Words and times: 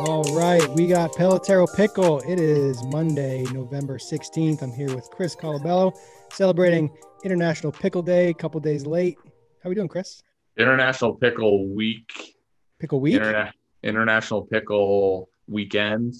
All 0.00 0.22
right, 0.32 0.64
we 0.76 0.86
got 0.86 1.10
Pelotero 1.10 1.66
Pickle. 1.74 2.20
It 2.20 2.38
is 2.38 2.80
Monday, 2.84 3.42
November 3.52 3.98
16th. 3.98 4.62
I'm 4.62 4.70
here 4.70 4.94
with 4.94 5.10
Chris 5.10 5.34
Colabello 5.34 5.92
celebrating 6.32 6.88
International 7.24 7.72
Pickle 7.72 8.02
Day, 8.02 8.28
a 8.28 8.34
couple 8.34 8.60
days 8.60 8.86
late. 8.86 9.18
How 9.60 9.68
are 9.68 9.70
we 9.70 9.74
doing, 9.74 9.88
Chris? 9.88 10.22
International 10.56 11.14
Pickle 11.14 11.66
Week. 11.66 12.36
Pickle 12.78 13.00
Week? 13.00 13.20
Interna- 13.20 13.50
International 13.82 14.42
Pickle 14.42 15.30
Weekend, 15.48 16.14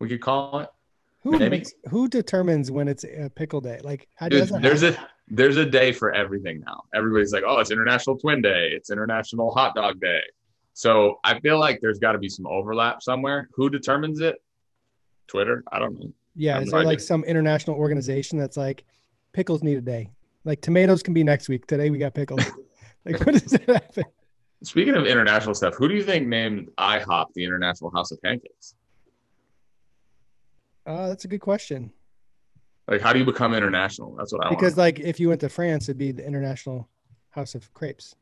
we 0.00 0.08
could 0.10 0.20
call 0.20 0.58
it. 0.58 0.68
Who 1.22 1.30
Maybe. 1.30 1.48
makes, 1.48 1.72
who 1.88 2.08
determines 2.08 2.70
when 2.70 2.88
it's 2.88 3.04
a 3.04 3.30
pickle 3.34 3.62
day? 3.62 3.80
Like, 3.82 4.06
how 4.16 4.28
Dude, 4.28 4.48
does 4.50 4.60
there's 4.60 4.82
happen? 4.82 5.02
a 5.02 5.08
there's 5.34 5.56
a 5.56 5.64
day 5.64 5.92
for 5.92 6.12
everything 6.12 6.60
now. 6.60 6.82
Everybody's 6.94 7.32
like, 7.32 7.44
oh, 7.46 7.58
it's 7.60 7.70
International 7.70 8.18
Twin 8.18 8.42
Day, 8.42 8.72
it's 8.74 8.90
International 8.90 9.50
Hot 9.54 9.74
Dog 9.74 9.98
Day. 9.98 10.20
So 10.74 11.20
I 11.22 11.38
feel 11.38 11.58
like 11.58 11.80
there's 11.80 12.00
got 12.00 12.12
to 12.12 12.18
be 12.18 12.28
some 12.28 12.46
overlap 12.46 13.02
somewhere. 13.02 13.48
Who 13.54 13.70
determines 13.70 14.20
it? 14.20 14.42
Twitter? 15.28 15.62
I 15.72 15.78
don't 15.78 15.98
know. 15.98 16.12
Yeah, 16.34 16.60
is 16.60 16.70
there 16.70 16.80
right. 16.80 16.86
like 16.86 17.00
some 17.00 17.22
international 17.24 17.76
organization 17.76 18.38
that's 18.38 18.56
like 18.56 18.84
pickles 19.32 19.62
need 19.62 19.78
a 19.78 19.80
day? 19.80 20.10
Like 20.44 20.60
tomatoes 20.60 21.02
can 21.02 21.14
be 21.14 21.22
next 21.22 21.48
week. 21.48 21.66
Today 21.66 21.90
we 21.90 21.98
got 21.98 22.12
pickles. 22.12 22.40
like, 23.04 23.24
what 23.24 23.32
does 23.32 23.52
that 23.52 23.68
happen? 23.68 24.04
Speaking 24.64 24.94
of 24.94 25.06
international 25.06 25.54
stuff, 25.54 25.74
who 25.74 25.88
do 25.88 25.94
you 25.94 26.02
think 26.02 26.26
named 26.26 26.70
IHOP 26.76 27.26
the 27.34 27.44
International 27.44 27.90
House 27.90 28.10
of 28.10 28.20
Pancakes? 28.20 28.74
Uh, 30.86 31.08
that's 31.08 31.24
a 31.24 31.28
good 31.28 31.40
question. 31.40 31.92
Like, 32.88 33.00
how 33.00 33.12
do 33.12 33.20
you 33.20 33.24
become 33.24 33.54
international? 33.54 34.16
That's 34.16 34.32
what 34.32 34.44
I 34.44 34.48
want. 34.48 34.58
Because 34.58 34.76
like 34.76 34.98
if 34.98 35.20
you 35.20 35.28
went 35.28 35.40
to 35.42 35.48
France, 35.48 35.84
it'd 35.84 35.98
be 35.98 36.12
the 36.12 36.26
International 36.26 36.88
House 37.30 37.54
of 37.54 37.72
Crepes. 37.74 38.16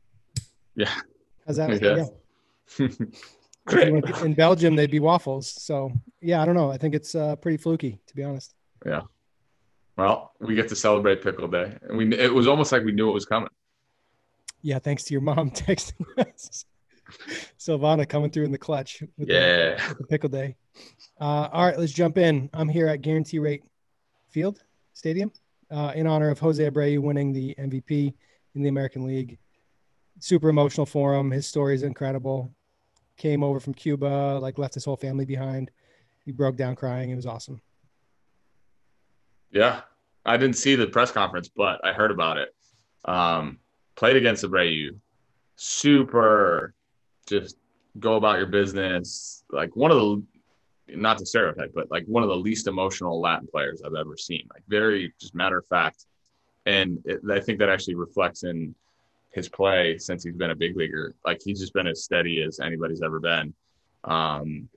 Yeah. 0.75 0.93
How's 1.47 1.57
that? 1.57 1.81
Yeah. 1.81 2.05
Yeah. 2.79 2.87
If 2.87 3.85
you 3.87 3.93
went 3.93 4.07
to- 4.07 4.25
In 4.25 4.33
Belgium, 4.33 4.75
they'd 4.75 4.91
be 4.91 4.99
waffles. 4.99 5.47
So 5.47 5.91
yeah, 6.21 6.41
I 6.41 6.45
don't 6.45 6.55
know. 6.55 6.71
I 6.71 6.77
think 6.77 6.95
it's 6.95 7.15
uh, 7.15 7.35
pretty 7.37 7.57
fluky, 7.57 7.99
to 8.07 8.15
be 8.15 8.23
honest. 8.23 8.55
Yeah. 8.85 9.01
Well, 9.97 10.33
we 10.39 10.55
get 10.55 10.67
to 10.69 10.75
celebrate 10.75 11.21
Pickle 11.23 11.47
Day, 11.47 11.77
and 11.83 11.97
we 11.97 12.13
it 12.17 12.33
was 12.33 12.47
almost 12.47 12.71
like 12.71 12.83
we 12.83 12.91
knew 12.91 13.09
it 13.09 13.13
was 13.13 13.25
coming. 13.25 13.49
Yeah, 14.61 14.79
thanks 14.79 15.03
to 15.03 15.13
your 15.13 15.21
mom 15.21 15.51
texting 15.51 16.05
us. 16.17 16.65
Silvana 17.59 18.07
coming 18.07 18.31
through 18.31 18.45
in 18.45 18.51
the 18.51 18.57
clutch 18.57 19.03
with, 19.17 19.27
the, 19.27 19.33
with 19.89 19.97
the 19.99 20.07
pickle 20.07 20.29
day. 20.29 20.55
Uh, 21.21 21.47
all 21.51 21.65
right, 21.65 21.77
let's 21.77 21.91
jump 21.91 22.17
in. 22.17 22.49
I'm 22.53 22.69
here 22.69 22.87
at 22.87 23.01
Guaranteed 23.01 23.41
Rate 23.41 23.63
Field 24.29 24.63
Stadium 24.93 25.31
uh, 25.69 25.91
in 25.95 26.07
honor 26.07 26.29
of 26.29 26.39
Jose 26.39 26.63
Abreu 26.67 26.99
winning 26.99 27.33
the 27.33 27.53
MVP 27.59 28.13
in 28.55 28.63
the 28.63 28.69
American 28.69 29.05
League. 29.05 29.37
Super 30.19 30.49
emotional 30.49 30.85
for 30.85 31.15
him. 31.15 31.31
His 31.31 31.47
story 31.47 31.75
is 31.75 31.83
incredible. 31.83 32.53
Came 33.17 33.43
over 33.43 33.59
from 33.59 33.73
Cuba, 33.73 34.39
like 34.41 34.57
left 34.57 34.73
his 34.73 34.85
whole 34.85 34.97
family 34.97 35.25
behind. 35.25 35.71
He 36.25 36.31
broke 36.31 36.55
down 36.55 36.75
crying. 36.75 37.09
It 37.09 37.15
was 37.15 37.25
awesome. 37.25 37.61
Yeah. 39.51 39.81
I 40.25 40.37
didn't 40.37 40.55
see 40.55 40.75
the 40.75 40.87
press 40.87 41.11
conference, 41.11 41.49
but 41.49 41.83
I 41.83 41.93
heard 41.93 42.11
about 42.11 42.37
it. 42.37 42.55
Um, 43.05 43.59
played 43.95 44.15
against 44.15 44.43
Abreu. 44.43 44.95
Super 45.55 46.73
just 47.27 47.57
go 47.99 48.15
about 48.15 48.37
your 48.37 48.47
business. 48.47 49.43
Like 49.51 49.75
one 49.75 49.91
of 49.91 49.97
the 49.97 50.23
not 50.95 51.17
to 51.17 51.25
stereotype, 51.25 51.71
but 51.73 51.89
like 51.91 52.05
one 52.05 52.23
of 52.23 52.29
the 52.29 52.35
least 52.35 52.67
emotional 52.67 53.19
Latin 53.19 53.47
players 53.47 53.81
I've 53.85 53.95
ever 53.95 54.17
seen. 54.17 54.47
Like 54.53 54.63
very 54.67 55.13
just 55.19 55.35
matter 55.35 55.57
of 55.57 55.65
fact. 55.67 56.05
And 56.65 56.99
it, 57.05 57.19
I 57.29 57.39
think 57.39 57.59
that 57.59 57.69
actually 57.69 57.95
reflects 57.95 58.43
in 58.43 58.73
his 59.33 59.49
play 59.49 59.97
since 59.97 60.23
he's 60.23 60.35
been 60.35 60.51
a 60.51 60.55
big 60.55 60.77
leaguer. 60.77 61.13
Like 61.25 61.41
he's 61.43 61.59
just 61.59 61.73
been 61.73 61.87
as 61.87 62.03
steady 62.03 62.41
as 62.43 62.59
anybody's 62.59 63.01
ever 63.01 63.19
been. 63.19 63.53
Um, 64.03 64.69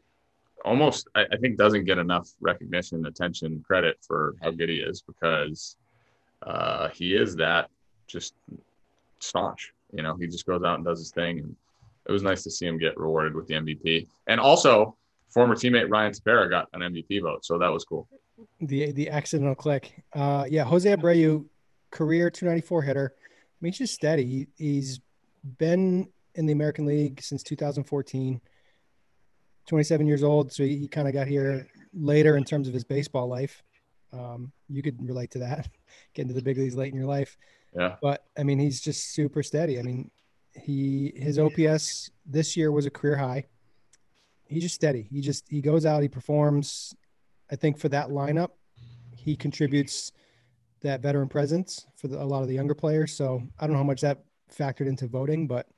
almost, 0.65 1.09
I, 1.15 1.25
I 1.33 1.37
think, 1.37 1.59
doesn't 1.59 1.85
get 1.85 1.99
enough 1.99 2.29
recognition, 2.41 3.07
attention, 3.07 3.63
credit 3.67 3.99
for 4.01 4.35
how 4.43 4.51
good 4.51 4.69
he 4.69 4.77
is 4.77 5.03
because 5.03 5.77
uh, 6.43 6.89
he 6.89 7.15
is 7.15 7.37
that 7.37 7.69
just 8.07 8.35
staunch. 9.21 9.73
You 9.93 10.03
know, 10.03 10.17
he 10.17 10.27
just 10.27 10.47
goes 10.47 10.63
out 10.63 10.77
and 10.77 10.85
does 10.85 10.99
his 10.99 11.11
thing. 11.11 11.41
And 11.41 11.57
it 12.09 12.13
was 12.13 12.23
nice 12.23 12.43
to 12.45 12.51
see 12.51 12.67
him 12.67 12.79
get 12.79 12.99
rewarded 12.99 13.35
with 13.35 13.47
the 13.47 13.55
MVP. 13.55 14.07
And 14.27 14.41
also, 14.41 14.97
former 15.29 15.55
teammate 15.55 15.91
Ryan 15.91 16.13
Tepera 16.13 16.49
got 16.49 16.69
an 16.73 16.81
MVP 16.81 17.23
vote, 17.23 17.45
so 17.45 17.59
that 17.59 17.69
was 17.69 17.85
cool. 17.85 18.09
The 18.61 18.93
the 18.93 19.09
accidental 19.11 19.55
click. 19.55 20.03
Uh, 20.13 20.45
yeah, 20.49 20.65
Jose 20.65 20.89
Abreu, 20.95 21.45
career 21.91 22.31
294 22.31 22.83
hitter. 22.83 23.15
I 23.57 23.59
mean, 23.61 23.73
he's 23.73 23.79
just 23.79 23.95
steady. 23.95 24.25
He, 24.25 24.47
he's 24.57 25.01
been 25.59 26.09
in 26.35 26.47
the 26.47 26.53
American 26.53 26.85
League 26.85 27.23
since 27.23 27.43
2014. 27.43 28.41
27 29.67 30.07
years 30.07 30.23
old, 30.23 30.53
so 30.53 30.63
he, 30.63 30.77
he 30.77 30.89
kind 30.89 31.09
of 31.09 31.15
got 31.15 31.27
here 31.27 31.67
later 31.93 32.37
in 32.37 32.45
terms 32.45 32.69
of 32.69 32.75
his 32.75 32.85
baseball 32.85 33.27
life. 33.27 33.63
Um, 34.13 34.53
you 34.69 34.83
could 34.83 34.97
relate 35.07 35.31
to 35.33 35.41
that, 35.41 35.69
getting 36.15 36.29
to 36.29 36.35
the 36.35 36.43
big 36.43 36.57
leagues 36.57 36.77
late 36.77 36.93
in 36.93 36.99
your 36.99 37.09
life. 37.09 37.37
Yeah. 37.75 37.97
But 38.01 38.25
I 38.39 38.43
mean, 38.43 38.59
he's 38.59 38.81
just 38.81 39.13
super 39.13 39.43
steady. 39.43 39.79
I 39.79 39.83
mean, 39.83 40.11
he 40.55 41.13
his 41.17 41.39
OPS 41.39 42.11
this 42.25 42.57
year 42.57 42.73
was 42.73 42.87
a 42.87 42.91
career 42.91 43.17
high. 43.17 43.45
He's 44.47 44.63
just 44.63 44.77
steady. 44.77 45.09
He 45.11 45.21
just 45.21 45.45
he 45.49 45.61
goes 45.61 45.85
out, 45.85 46.03
he 46.03 46.09
performs. 46.09 46.95
I 47.51 47.57
think 47.57 47.79
for 47.79 47.89
that 47.91 48.09
lineup, 48.09 48.51
he 49.17 49.37
contributes 49.37 50.13
that 50.87 51.01
veteran 51.01 51.29
presence 51.29 51.87
for 51.97 52.09
the, 52.09 52.21
a 52.21 52.25
lot 52.25 52.43
of 52.43 52.49
the 52.49 52.55
younger 52.55 52.75
players. 52.75 53.13
So 53.13 53.43
I 53.59 53.67
don't 53.67 53.73
know 53.73 53.79
how 53.79 53.85
much 53.85 54.01
that 54.01 54.25
factored 54.53 54.87
into 54.87 55.07
voting, 55.07 55.47
but 55.47 55.69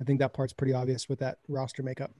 I 0.00 0.04
think 0.04 0.18
that 0.20 0.32
part's 0.32 0.52
pretty 0.52 0.72
obvious 0.72 1.08
with 1.08 1.18
that 1.20 1.38
roster 1.48 1.82
makeup. 1.82 2.10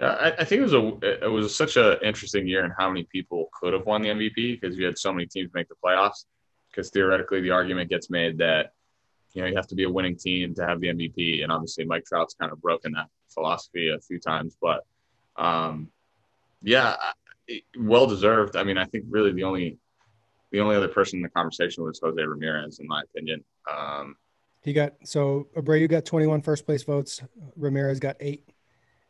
I, 0.00 0.32
I 0.38 0.44
think 0.44 0.60
it 0.60 0.62
was 0.62 0.74
a 0.74 1.24
it 1.24 1.30
was 1.30 1.54
such 1.54 1.76
an 1.76 1.96
interesting 2.04 2.46
year 2.46 2.64
in 2.64 2.72
how 2.78 2.88
many 2.88 3.04
people 3.04 3.48
could 3.58 3.72
have 3.72 3.84
won 3.84 4.02
the 4.02 4.10
MVP 4.10 4.60
because 4.60 4.76
you 4.76 4.84
had 4.84 4.96
so 4.96 5.12
many 5.12 5.26
teams 5.26 5.50
make 5.54 5.68
the 5.68 5.74
playoffs. 5.84 6.24
Because 6.70 6.90
theoretically, 6.90 7.40
the 7.40 7.50
argument 7.50 7.90
gets 7.90 8.08
made 8.08 8.38
that 8.38 8.72
you 9.32 9.42
know 9.42 9.48
you 9.48 9.56
have 9.56 9.66
to 9.68 9.74
be 9.74 9.84
a 9.84 9.90
winning 9.90 10.16
team 10.16 10.54
to 10.54 10.64
have 10.64 10.80
the 10.80 10.88
MVP, 10.88 11.42
and 11.42 11.50
obviously 11.50 11.84
Mike 11.84 12.04
Trout's 12.04 12.34
kind 12.34 12.52
of 12.52 12.62
broken 12.62 12.92
that 12.92 13.08
philosophy 13.28 13.88
a 13.90 13.98
few 13.98 14.20
times. 14.20 14.56
But 14.60 14.84
um, 15.36 15.88
yeah, 16.62 16.94
well 17.76 18.06
deserved. 18.06 18.54
I 18.54 18.62
mean, 18.62 18.78
I 18.78 18.84
think 18.84 19.06
really 19.08 19.32
the 19.32 19.44
only 19.44 19.78
the 20.50 20.60
only 20.60 20.76
other 20.76 20.88
person 20.88 21.18
in 21.18 21.22
the 21.22 21.28
conversation 21.28 21.84
was 21.84 22.00
Jose 22.02 22.22
Ramirez, 22.22 22.78
in 22.78 22.86
my 22.86 23.02
opinion. 23.02 23.44
Um, 23.70 24.16
He 24.62 24.72
got 24.72 24.94
so 25.04 25.46
Abreu 25.56 25.88
got 25.88 26.04
21 26.04 26.42
first 26.42 26.66
place 26.66 26.82
votes, 26.84 27.22
Ramirez 27.56 28.00
got 28.00 28.16
eight, 28.20 28.48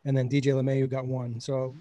and 0.05 0.15
then 0.17 0.29
DJ 0.29 0.53
LeMahieu 0.53 0.89
got 0.89 1.05
one. 1.05 1.39
So 1.39 1.75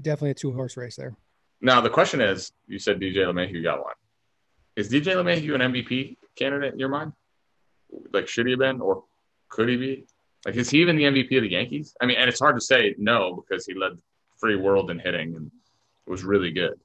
definitely 0.00 0.30
a 0.30 0.34
two 0.34 0.52
horse 0.52 0.76
race 0.76 0.96
there. 0.96 1.14
now 1.60 1.80
the 1.80 1.90
question 1.90 2.20
is, 2.20 2.52
you 2.66 2.78
said 2.78 3.00
DJ 3.00 3.16
LeMahieu 3.26 3.62
got 3.62 3.82
one. 3.82 3.94
Is 4.76 4.88
DJ 4.90 5.14
LeMahieu 5.16 5.54
an 5.54 5.72
MVP 5.72 6.16
candidate 6.36 6.72
in 6.72 6.78
your 6.78 6.88
mind? 6.88 7.12
Like, 8.12 8.28
should 8.28 8.46
he 8.46 8.52
have 8.52 8.60
been, 8.60 8.80
or 8.80 9.04
could 9.48 9.68
he 9.68 9.76
be? 9.76 10.06
Like, 10.46 10.54
is 10.54 10.70
he 10.70 10.80
even 10.80 10.96
the 10.96 11.02
MVP 11.02 11.36
of 11.36 11.42
the 11.42 11.50
Yankees? 11.50 11.94
I 12.00 12.06
mean, 12.06 12.16
and 12.16 12.28
it's 12.30 12.38
hard 12.40 12.54
to 12.56 12.60
say 12.60 12.94
no 12.96 13.34
because 13.34 13.66
he 13.66 13.74
led 13.74 13.98
free 14.38 14.56
world 14.56 14.90
in 14.90 14.98
hitting 14.98 15.34
and 15.34 15.50
was 16.06 16.22
really 16.24 16.50
good. 16.50 16.78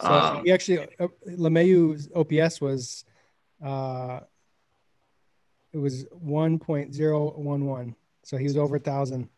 So 0.00 0.08
Um, 0.08 0.44
he 0.44 0.52
actually 0.52 0.78
uh, 0.98 1.08
LeMahieu's 1.28 2.08
OPS 2.14 2.60
was 2.60 3.04
uh 3.64 4.20
it 5.72 5.78
was 5.78 6.04
1.011. 6.04 7.94
So 8.24 8.36
he 8.36 8.44
was 8.44 8.56
over 8.58 8.76
a 8.76 8.80
thousand 8.80 9.28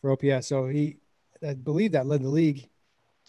for 0.00 0.12
OPS. 0.12 0.46
So 0.46 0.68
he 0.68 0.96
I 1.42 1.54
believe 1.54 1.92
that 1.92 2.06
led 2.06 2.22
the 2.22 2.28
league, 2.28 2.68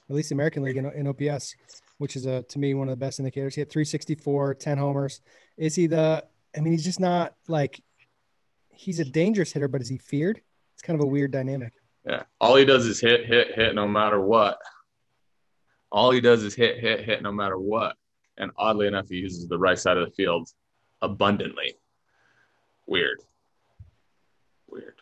at 0.09 0.15
least 0.15 0.29
the 0.29 0.35
American 0.35 0.63
League 0.63 0.75
in, 0.77 0.85
in 0.91 1.07
OPS, 1.07 1.55
which 1.97 2.15
is 2.15 2.25
a 2.25 2.43
to 2.43 2.59
me 2.59 2.73
one 2.73 2.89
of 2.89 2.91
the 2.91 3.05
best 3.05 3.19
indicators. 3.19 3.55
He 3.55 3.61
had 3.61 3.69
364, 3.69 4.55
10 4.55 4.77
homers. 4.77 5.21
Is 5.57 5.75
he 5.75 5.87
the 5.87 6.23
I 6.55 6.59
mean, 6.59 6.73
he's 6.73 6.83
just 6.83 6.99
not 6.99 7.35
like 7.47 7.81
he's 8.69 8.99
a 8.99 9.05
dangerous 9.05 9.51
hitter, 9.51 9.67
but 9.67 9.81
is 9.81 9.87
he 9.87 9.97
feared? 9.97 10.41
It's 10.73 10.81
kind 10.81 10.99
of 10.99 11.05
a 11.05 11.09
weird 11.09 11.31
dynamic. 11.31 11.73
Yeah. 12.05 12.23
All 12.39 12.55
he 12.55 12.65
does 12.65 12.85
is 12.85 12.99
hit, 12.99 13.25
hit, 13.25 13.53
hit 13.55 13.75
no 13.75 13.87
matter 13.87 14.19
what. 14.19 14.57
All 15.91 16.11
he 16.11 16.21
does 16.21 16.43
is 16.43 16.55
hit, 16.55 16.79
hit, 16.79 17.03
hit 17.03 17.21
no 17.21 17.31
matter 17.31 17.57
what. 17.57 17.95
And 18.37 18.51
oddly 18.57 18.87
enough, 18.87 19.09
he 19.09 19.17
uses 19.17 19.47
the 19.47 19.59
right 19.59 19.77
side 19.77 19.97
of 19.97 20.05
the 20.05 20.15
field 20.15 20.49
abundantly. 21.01 21.75
Weird. 22.87 23.21
Weird. 24.67 24.95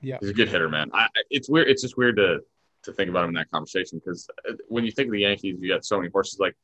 Yeah. 0.00 0.18
He's 0.20 0.30
a 0.30 0.34
good 0.34 0.48
hitter, 0.48 0.68
man. 0.68 0.90
I, 0.94 1.08
it's 1.30 1.48
weird. 1.48 1.68
It's 1.68 1.82
just 1.82 1.96
weird 1.96 2.16
to 2.16 2.40
to 2.84 2.92
think 2.92 3.10
about 3.10 3.24
him 3.24 3.30
in 3.30 3.34
that 3.34 3.50
conversation 3.50 3.98
because 3.98 4.28
uh, 4.48 4.52
when 4.68 4.84
you 4.84 4.92
think 4.92 5.08
of 5.08 5.12
the 5.12 5.20
Yankees, 5.20 5.56
you 5.60 5.68
got 5.68 5.84
so 5.84 5.98
many 5.98 6.08
horses. 6.10 6.38
Like, 6.38 6.56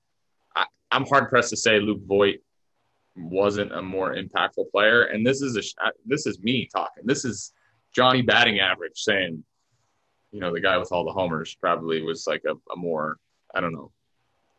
I, 0.54 0.66
I'm 0.92 1.04
hard 1.06 1.28
pressed 1.28 1.50
to 1.50 1.56
say 1.56 1.80
Luke 1.80 2.02
Voit 2.06 2.36
wasn't 3.16 3.72
a 3.72 3.82
more 3.82 4.14
impactful 4.14 4.70
player. 4.70 5.04
And 5.04 5.26
this 5.26 5.42
is 5.42 5.56
a 5.56 5.62
sh- 5.62 5.74
uh, 5.84 5.90
this 6.06 6.26
is 6.26 6.38
me 6.40 6.68
talking. 6.72 7.04
This 7.04 7.24
is 7.24 7.52
Johnny 7.92 8.22
batting 8.22 8.60
average 8.60 8.98
saying, 8.98 9.42
you 10.30 10.40
know, 10.40 10.52
the 10.52 10.60
guy 10.60 10.78
with 10.78 10.92
all 10.92 11.04
the 11.04 11.12
homers 11.12 11.54
probably 11.60 12.02
was 12.02 12.26
like 12.26 12.42
a, 12.48 12.52
a 12.72 12.76
more 12.76 13.18
I 13.54 13.60
don't 13.60 13.72
know, 13.72 13.92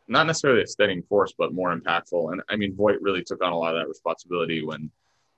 not 0.08 0.26
necessarily 0.26 0.62
a 0.62 0.66
steadying 0.66 1.02
force, 1.02 1.34
but 1.36 1.54
more 1.54 1.74
impactful. 1.76 2.32
And 2.32 2.42
I 2.48 2.56
mean, 2.56 2.74
Voit 2.74 3.00
really 3.00 3.22
took 3.22 3.42
on 3.42 3.52
a 3.52 3.58
lot 3.58 3.74
of 3.74 3.82
that 3.82 3.88
responsibility 3.88 4.64
when 4.64 4.90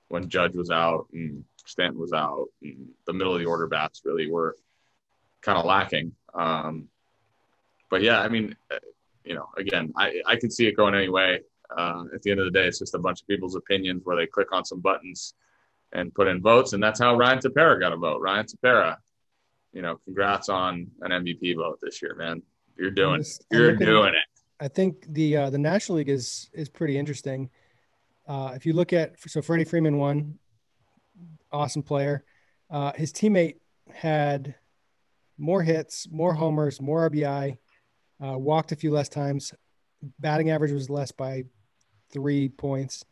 when 0.09 0.29
Judge 0.29 0.55
was 0.55 0.71
out 0.71 1.07
and 1.13 1.43
Stanton 1.65 1.99
was 1.99 2.13
out, 2.13 2.47
and 2.61 2.89
the 3.05 3.13
middle 3.13 3.33
of 3.33 3.39
the 3.39 3.45
order 3.45 3.67
bats 3.67 4.01
really 4.05 4.29
were 4.29 4.55
kind 5.41 5.57
of 5.57 5.65
lacking. 5.65 6.13
Um, 6.33 6.87
but 7.89 8.01
yeah, 8.01 8.19
I 8.19 8.29
mean, 8.29 8.55
uh, 8.71 8.77
you 9.23 9.35
know, 9.35 9.49
again, 9.57 9.93
I 9.95 10.21
I 10.25 10.35
could 10.37 10.53
see 10.53 10.67
it 10.67 10.77
going 10.77 10.95
any 10.95 11.09
way. 11.09 11.41
Uh, 11.75 12.05
at 12.13 12.21
the 12.21 12.31
end 12.31 12.39
of 12.39 12.45
the 12.45 12.51
day, 12.51 12.65
it's 12.65 12.79
just 12.79 12.95
a 12.95 12.99
bunch 12.99 13.21
of 13.21 13.27
people's 13.27 13.55
opinions 13.55 14.01
where 14.05 14.15
they 14.15 14.25
click 14.25 14.53
on 14.53 14.63
some 14.63 14.79
buttons 14.79 15.33
and 15.91 16.13
put 16.13 16.27
in 16.27 16.41
votes, 16.41 16.73
and 16.73 16.81
that's 16.81 16.99
how 16.99 17.15
Ryan 17.15 17.39
Tepera 17.39 17.79
got 17.79 17.93
a 17.93 17.97
vote. 17.97 18.21
Ryan 18.21 18.45
Tepera, 18.45 18.97
you 19.73 19.81
know, 19.81 19.97
congrats 20.05 20.49
on 20.49 20.91
an 21.01 21.11
MVP 21.11 21.55
vote 21.55 21.79
this 21.81 22.01
year, 22.01 22.15
man. 22.15 22.41
You're 22.77 22.91
doing, 22.91 23.23
you're 23.51 23.75
doing 23.75 24.13
it. 24.13 24.43
I 24.59 24.67
think 24.67 25.05
the 25.09 25.37
uh, 25.37 25.49
the 25.49 25.57
National 25.57 25.97
League 25.97 26.09
is 26.09 26.49
is 26.53 26.69
pretty 26.69 26.97
interesting. 26.97 27.49
Uh, 28.27 28.51
if 28.55 28.65
you 28.65 28.73
look 28.73 28.93
at 28.93 29.19
so 29.19 29.41
Freddie 29.41 29.63
Freeman 29.63 29.97
won, 29.97 30.37
awesome 31.51 31.83
player. 31.83 32.23
Uh, 32.69 32.91
his 32.93 33.13
teammate 33.13 33.55
had 33.93 34.55
more 35.37 35.61
hits, 35.61 36.07
more 36.11 36.33
homers, 36.33 36.81
more 36.81 37.09
RBI, 37.09 37.57
uh, 38.23 38.37
walked 38.37 38.71
a 38.71 38.75
few 38.75 38.91
less 38.91 39.09
times. 39.09 39.53
Batting 40.19 40.49
average 40.49 40.71
was 40.71 40.89
less 40.89 41.11
by 41.11 41.43
three 42.11 42.49
points, 42.49 43.05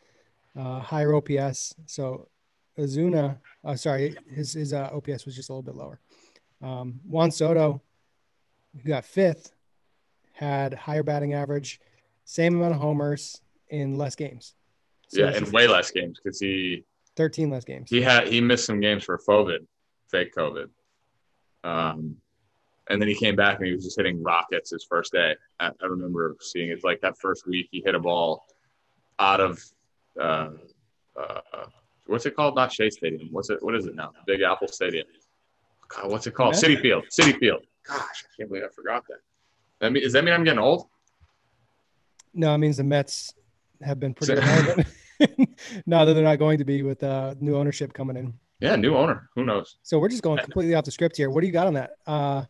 uh, 0.58 0.80
higher 0.80 1.14
OPS. 1.16 1.76
So 1.86 2.28
Ozuna, 2.78 3.38
uh, 3.64 3.76
sorry, 3.76 4.16
his 4.30 4.54
his 4.54 4.74
uh, 4.74 4.90
OPS 4.94 5.26
was 5.26 5.36
just 5.36 5.50
a 5.50 5.54
little 5.54 5.64
bit 5.64 5.76
lower. 5.76 6.00
Um, 6.62 7.00
Juan 7.06 7.32
Soto, 7.32 7.82
who 8.74 8.90
got 8.90 9.06
fifth, 9.06 9.55
had 10.36 10.74
higher 10.74 11.04
batting 11.04 11.34
average, 11.34 11.80
same 12.26 12.56
amount 12.56 12.76
of 12.76 12.82
homers 12.82 13.42
in 13.70 13.98
less 13.98 14.16
games. 14.16 14.54
So 15.08 15.22
yeah, 15.22 15.36
in 15.36 15.50
way 15.52 15.68
less 15.68 15.92
games 15.92 16.20
because 16.22 16.40
he 16.40 16.84
13 17.16 17.50
less 17.50 17.64
games. 17.64 17.90
He 17.90 18.02
had 18.02 18.28
he 18.28 18.42
missed 18.42 18.66
some 18.66 18.80
games 18.80 19.04
for 19.04 19.18
COVID, 19.18 19.60
fake 20.12 20.36
COVID. 20.36 20.70
Um, 21.64 22.18
and 22.90 23.02
then 23.02 23.08
he 23.08 23.16
came 23.16 23.36
back 23.36 23.58
and 23.58 23.66
he 23.66 23.74
was 23.74 23.84
just 23.84 23.98
hitting 23.98 24.22
rockets 24.22 24.72
his 24.72 24.84
first 24.84 25.12
day. 25.14 25.36
I, 25.60 25.72
I 25.82 25.86
remember 25.86 26.36
seeing 26.40 26.70
it 26.70 26.84
like 26.84 27.02
that 27.02 27.18
first 27.18 27.48
week 27.48 27.70
he 27.72 27.82
hit 27.84 27.96
a 27.96 28.00
ball 28.00 28.46
out 29.18 29.40
of 29.40 29.64
uh, 30.20 30.50
uh, 31.20 31.66
what's 32.08 32.26
it 32.26 32.36
called? 32.36 32.56
Not 32.56 32.72
Shea 32.72 32.90
Stadium. 32.90 33.30
What's 33.32 33.50
it? 33.50 33.64
What 33.64 33.76
is 33.76 33.86
it 33.86 33.96
now? 33.96 34.12
Big 34.28 34.42
Apple 34.42 34.68
Stadium. 34.68 35.08
God, 35.88 36.12
what's 36.12 36.28
it 36.28 36.34
called? 36.34 36.56
Citi 36.56 36.80
Field. 36.80 37.06
Citi 37.10 37.38
Field. 37.38 37.64
Gosh, 37.88 38.00
I 38.00 38.28
can't 38.38 38.50
believe 38.50 38.64
I 38.64 38.74
forgot 38.74 39.04
that. 39.08 39.20
That 39.80 39.92
mean, 39.92 40.04
does 40.04 40.14
that 40.14 40.24
mean 40.24 40.34
I'm 40.34 40.44
getting 40.44 40.60
old? 40.60 40.88
No, 42.34 42.54
it 42.54 42.58
means 42.58 42.78
the 42.78 42.84
Mets 42.84 43.34
have 43.82 44.00
been 44.00 44.14
pretty 44.14 44.36
now 45.86 46.06
that 46.06 46.14
they're 46.14 46.24
not 46.24 46.40
going 46.40 46.58
to 46.58 46.66
be 46.66 46.82
with 46.82 47.04
uh, 47.04 47.36
new 47.40 47.56
ownership 47.56 47.94
coming 47.94 48.18
in. 48.18 48.34
Yeah, 48.60 48.76
new 48.76 48.96
owner. 48.96 49.30
Who 49.36 49.46
knows? 49.46 49.78
So 49.84 50.00
we're 50.00 50.10
just 50.10 50.24
going 50.24 50.40
completely 50.40 50.76
off 50.76 50.86
the 50.86 50.92
script 50.92 51.18
here. 51.18 51.30
What 51.30 51.42
do 51.42 51.48
you 51.48 51.54
got 51.54 51.68
on 51.68 51.74
that? 51.74 51.92
Uh, 52.08 52.44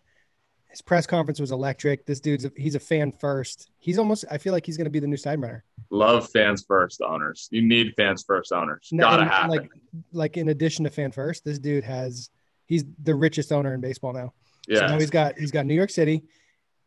his 0.69 0.81
press 0.81 1.07
conference 1.07 1.39
was 1.39 1.51
electric. 1.51 2.06
This 2.06 2.19
dude's 2.19 2.45
a, 2.45 2.51
he's 2.57 2.75
a 2.75 2.80
fan 2.80 3.12
first. 3.12 3.72
He's 3.77 3.98
almost. 3.98 4.25
I 4.30 4.38
feel 4.38 4.54
like 4.54 4.66
he's 4.66 4.77
going 4.77 4.86
to 4.86 4.92
be 4.92 5.00
the 5.00 5.07
new 5.07 5.16
Steinbrenner. 5.16 5.62
Love 5.89 6.30
fans 6.31 6.66
first 6.68 7.01
owners. 7.01 7.48
You 7.51 7.62
need 7.62 7.94
fans 7.95 8.24
first 8.27 8.51
owners. 8.51 8.92
Gotta 8.95 9.22
and, 9.22 9.31
happen. 9.31 9.50
Like, 9.51 9.69
like 10.12 10.38
in 10.38 10.50
addition 10.50 10.83
to 10.83 10.92
fan 10.92 11.12
first, 11.12 11.45
this 11.45 11.60
dude 11.60 11.83
has. 11.83 12.30
He's 12.68 12.83
the 13.04 13.13
richest 13.13 13.51
owner 13.51 13.74
in 13.74 13.80
baseball 13.80 14.12
now. 14.12 14.33
Yeah. 14.68 14.80
So 14.80 14.88
now 14.88 15.00
he's 15.00 15.10
got 15.10 15.38
he's 15.38 15.51
got 15.51 15.66
New 15.66 15.75
York 15.75 15.92
City, 15.92 16.24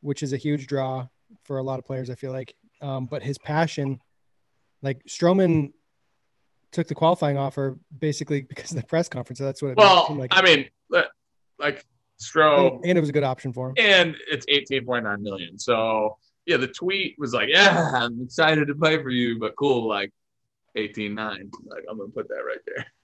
which 0.00 0.22
is 0.22 0.32
a 0.32 0.36
huge 0.36 0.66
draw 0.66 1.06
for 1.44 1.58
a 1.58 1.62
lot 1.62 1.78
of 1.78 1.84
players. 1.84 2.10
I 2.10 2.14
feel 2.14 2.32
like, 2.32 2.54
um, 2.80 3.06
but 3.06 3.22
his 3.22 3.38
passion, 3.38 4.00
like 4.82 5.04
Stroman 5.04 5.72
took 6.70 6.86
the 6.88 6.94
qualifying 6.94 7.38
offer 7.38 7.78
basically 7.98 8.42
because 8.48 8.70
of 8.70 8.76
the 8.76 8.86
press 8.86 9.08
conference. 9.08 9.38
So 9.38 9.44
that's 9.44 9.62
what. 9.62 9.76
well, 9.76 10.06
like. 10.10 10.30
I 10.34 10.42
mean, 10.42 10.68
like 11.58 11.84
Stro, 12.20 12.80
and 12.84 12.98
it 12.98 13.00
was 13.00 13.08
a 13.08 13.12
good 13.12 13.24
option 13.24 13.52
for 13.52 13.70
him. 13.70 13.74
And 13.78 14.16
it's 14.30 14.44
eighteen 14.48 14.84
point 14.84 15.04
nine 15.04 15.22
million. 15.22 15.58
So 15.58 16.16
yeah, 16.46 16.56
the 16.56 16.68
tweet 16.68 17.16
was 17.18 17.32
like, 17.32 17.48
"Yeah, 17.48 17.92
I'm 17.94 18.22
excited 18.22 18.66
to 18.68 18.74
play 18.74 19.00
for 19.02 19.10
you, 19.10 19.38
but 19.38 19.54
cool, 19.56 19.88
like 19.88 20.12
eighteen 20.74 21.14
nine. 21.14 21.50
Like 21.64 21.84
I'm 21.88 21.98
gonna 21.98 22.10
put 22.10 22.28
that 22.28 22.42
right 22.46 22.60
there." 22.66 22.86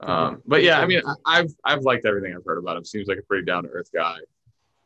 Um, 0.00 0.42
but 0.46 0.62
yeah, 0.62 0.78
I 0.78 0.86
mean, 0.86 1.02
I've 1.26 1.52
I've 1.64 1.82
liked 1.82 2.06
everything 2.06 2.32
I've 2.32 2.44
heard 2.44 2.58
about 2.58 2.76
him. 2.76 2.84
Seems 2.84 3.08
like 3.08 3.18
a 3.18 3.22
pretty 3.22 3.44
down 3.44 3.64
to 3.64 3.68
earth 3.68 3.90
guy. 3.92 4.18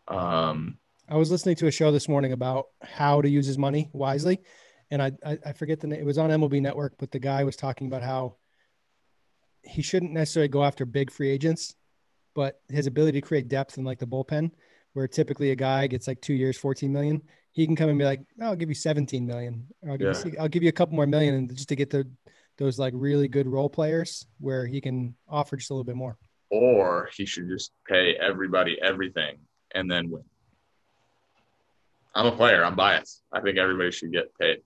Um, 0.09 0.79
I 1.09 1.17
was 1.17 1.31
listening 1.31 1.57
to 1.57 1.67
a 1.67 1.71
show 1.71 1.91
this 1.91 2.09
morning 2.09 2.33
about 2.33 2.67
how 2.83 3.21
to 3.21 3.29
use 3.29 3.47
his 3.47 3.59
money 3.59 3.91
wisely, 3.93 4.41
and 4.91 5.03
I, 5.03 5.13
I, 5.25 5.39
I 5.47 5.53
forget 5.53 5.81
the 5.81 5.87
name. 5.87 6.01
It 6.01 6.07
was 6.07 6.19
on 6.19 6.31
MLB 6.31 6.61
Network, 6.61 6.95
but 6.99 7.11
the 7.11 7.19
guy 7.19 7.45
was 7.45 7.57
talking 7.57 7.87
about 7.87 8.03
how 8.03 8.37
he 9.63 9.83
shouldn't 9.83 10.13
necessarily 10.13 10.49
go 10.49 10.65
after 10.65 10.85
big 10.85 11.11
free 11.11 11.31
agents, 11.31 11.75
but 12.35 12.61
his 12.69 12.87
ability 12.87 13.21
to 13.21 13.27
create 13.27 13.49
depth 13.49 13.79
in 13.79 13.85
like 13.85 13.99
the 13.99 14.07
bullpen, 14.07 14.51
where 14.93 15.09
typically 15.09 15.51
a 15.51 15.57
guy 15.57 15.87
gets 15.87 16.07
like 16.07 16.21
two 16.21 16.35
years, 16.35 16.57
14 16.57 16.93
million, 16.93 17.23
he 17.53 17.67
can 17.67 17.77
come 17.77 17.91
and 17.91 17.99
be 17.99 18.05
like, 18.05 18.21
oh, 18.41 18.47
I'll 18.47 18.57
give 18.57 18.69
you 18.69 18.75
17 18.75 19.27
million. 19.27 19.67
I'll 19.89 19.97
give, 19.97 20.15
yeah. 20.15 20.25
you, 20.25 20.37
I'll 20.41 20.49
give 20.49 20.63
you 20.63 20.69
a 20.69 20.73
couple 20.73 20.97
more 20.97 21.07
million 21.07 21.35
and 21.35 21.55
just 21.55 21.69
to 21.69 21.77
get 21.77 21.91
the, 21.91 22.09
those 22.59 22.79
like 22.79 22.93
really 22.97 23.29
good 23.29 23.47
role 23.47 23.69
players 23.69 24.27
where 24.39 24.67
he 24.67 24.81
can 24.81 25.15
offer 25.29 25.57
just 25.57 25.71
a 25.71 25.75
little 25.75 25.85
bit 25.85 25.97
more. 25.97 26.19
Or 26.51 27.09
he 27.15 27.25
should 27.25 27.49
just 27.49 27.73
pay 27.89 28.15
everybody 28.15 28.77
everything 28.83 29.39
and 29.75 29.91
then 29.91 30.11
win. 30.11 30.25
I'm 32.15 32.27
a 32.27 32.33
player. 32.33 32.65
I'm 32.65 32.77
biased. 32.77 33.23
I 33.33 33.41
think 33.41 33.59
everybody 33.59 33.91
should 33.91 34.13
get 34.13 34.37
paid. 34.39 34.59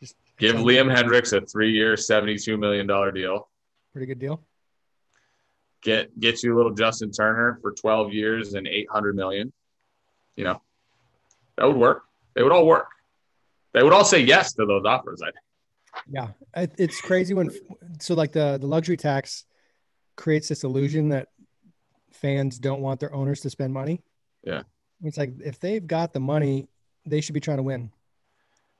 Just 0.00 0.16
Give 0.38 0.56
Liam 0.56 0.94
Hendriks 0.94 1.32
a 1.36 1.44
three-year, 1.44 1.96
seventy-two 1.96 2.56
million 2.56 2.86
dollar 2.86 3.12
deal. 3.12 3.48
Pretty 3.92 4.06
good 4.06 4.18
deal. 4.18 4.42
Get 5.82 6.18
get 6.18 6.42
you 6.42 6.54
a 6.54 6.56
little 6.56 6.72
Justin 6.72 7.10
Turner 7.10 7.58
for 7.60 7.72
twelve 7.72 8.12
years 8.12 8.54
and 8.54 8.66
eight 8.66 8.88
hundred 8.90 9.16
million. 9.16 9.52
You 10.36 10.44
know, 10.44 10.62
that 11.56 11.66
would 11.66 11.76
work. 11.76 12.04
They 12.34 12.42
would 12.42 12.52
all 12.52 12.66
work. 12.66 12.88
They 13.72 13.82
would 13.82 13.92
all 13.92 14.04
say 14.04 14.20
yes 14.20 14.54
to 14.54 14.66
those 14.66 14.84
offers. 14.84 15.20
I 15.22 15.26
think. 15.26 15.36
Yeah, 16.10 16.28
it's 16.78 17.00
crazy 17.00 17.34
when 17.34 17.50
so 18.00 18.14
like 18.14 18.32
the 18.32 18.58
the 18.58 18.66
luxury 18.66 18.96
tax 18.96 19.44
creates 20.16 20.48
this 20.48 20.64
illusion 20.64 21.10
that 21.10 21.28
fans 22.12 22.58
don't 22.58 22.80
want 22.80 23.00
their 23.00 23.14
owners 23.14 23.40
to 23.42 23.50
spend 23.50 23.72
money. 23.72 24.02
Yeah, 24.42 24.62
it's 25.02 25.18
like 25.18 25.34
if 25.44 25.60
they've 25.60 25.86
got 25.86 26.12
the 26.12 26.20
money, 26.20 26.66
they 27.06 27.20
should 27.20 27.34
be 27.34 27.40
trying 27.40 27.58
to 27.58 27.62
win 27.62 27.90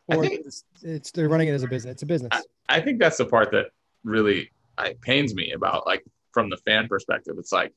or 0.08 0.22
think, 0.22 0.46
it's, 0.46 0.64
it's, 0.82 1.10
they're 1.10 1.28
running 1.28 1.48
it 1.48 1.52
as 1.52 1.62
a 1.62 1.68
business. 1.68 1.92
It's 1.92 2.02
a 2.02 2.06
business. 2.06 2.30
I, 2.32 2.76
I 2.76 2.80
think 2.80 2.98
that's 2.98 3.16
the 3.16 3.26
part 3.26 3.50
that 3.52 3.66
really 4.02 4.50
I, 4.76 4.94
pains 5.00 5.34
me 5.34 5.52
about 5.52 5.86
like 5.86 6.04
from 6.32 6.50
the 6.50 6.56
fan 6.58 6.88
perspective. 6.88 7.36
It's 7.38 7.52
like, 7.52 7.72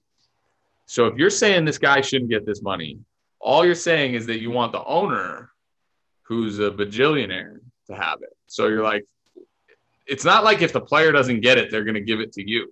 so 0.86 1.06
if 1.06 1.18
you're 1.18 1.30
saying 1.30 1.66
this 1.66 1.77
guy 1.77 2.01
shouldn't 2.01 2.30
get 2.30 2.46
this 2.46 2.62
money, 2.62 3.00
all 3.39 3.66
you're 3.66 3.75
saying 3.75 4.13
is 4.13 4.25
that 4.27 4.39
you 4.39 4.51
want 4.51 4.72
the 4.72 4.84
owner, 4.84 5.51
who's 6.24 6.60
a 6.60 6.72
bajillionaire, 6.72 7.60
to 7.88 7.96
have 7.96 8.22
it. 8.22 8.36
So 8.48 8.68
you're 8.68 8.84
like, 8.84 9.06
it's 10.06 10.25
not 10.25 10.44
like 10.44 10.62
if 10.62 10.74
the 10.74 10.82
player 10.82 11.12
doesn't 11.12 11.42
get 11.42 11.58
it, 11.58 11.70
they're 11.70 11.84
going 11.84 11.96
to 11.96 12.01
give 12.01 12.20
it 12.20 12.34
to 12.34 12.50
you, 12.50 12.72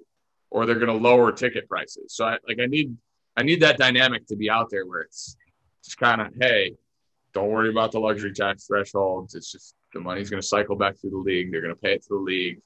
or 0.50 0.65
they're 0.65 0.75
going 0.75 0.88
to 0.88 0.94
lower 0.94 1.32
ticket 1.32 1.67
prices. 1.67 2.13
So 2.13 2.25
I, 2.25 2.38
like 2.48 2.60
I 2.62 2.65
need 2.65 2.96
I 3.38 3.44
need 3.44 3.62
that 3.62 3.77
dynamic 3.77 4.25
to 4.27 4.36
be 4.36 4.50
out 4.50 4.70
there 4.70 4.86
where 4.86 5.01
it's 5.01 5.36
just 5.84 5.98
kind 5.98 6.22
of 6.22 6.34
hey, 6.39 6.74
don't 7.36 7.50
worry 7.50 7.70
about 7.70 7.92
the 7.92 8.00
luxury 8.00 8.32
tax 8.32 8.65
thresholds. 8.65 9.36
It's 9.36 9.51
just 9.51 9.75
the 9.94 10.00
money's 10.00 10.30
going 10.30 10.42
to 10.42 10.48
cycle 10.48 10.77
back 10.77 10.98
through 10.98 11.10
the 11.12 11.18
league. 11.18 11.51
They're 11.51 11.62
going 11.62 11.75
to 11.75 11.80
pay 11.80 11.94
it 11.94 12.01
to 12.04 12.10
the 12.12 12.15
league. 12.15 12.62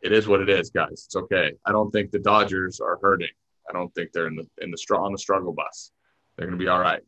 It 0.00 0.12
is 0.12 0.28
what 0.28 0.40
it 0.40 0.48
is, 0.48 0.70
guys. 0.70 1.04
It's 1.06 1.16
okay. 1.16 1.52
I 1.66 1.72
don't 1.72 1.90
think 1.90 2.12
the 2.12 2.20
Dodgers 2.20 2.80
are 2.80 2.98
hurting. 3.02 3.28
I 3.68 3.72
don't 3.72 3.92
think 3.94 4.12
they're 4.12 4.28
in 4.28 4.36
the 4.36 4.46
in 4.62 4.70
the 4.70 4.78
str- 4.78 4.94
on 4.94 5.12
the 5.12 5.18
struggle 5.18 5.52
bus. 5.52 5.90
They're 6.36 6.46
going 6.46 6.58
to 6.58 6.64
be 6.64 6.68
all 6.68 6.80
right. 6.80 7.02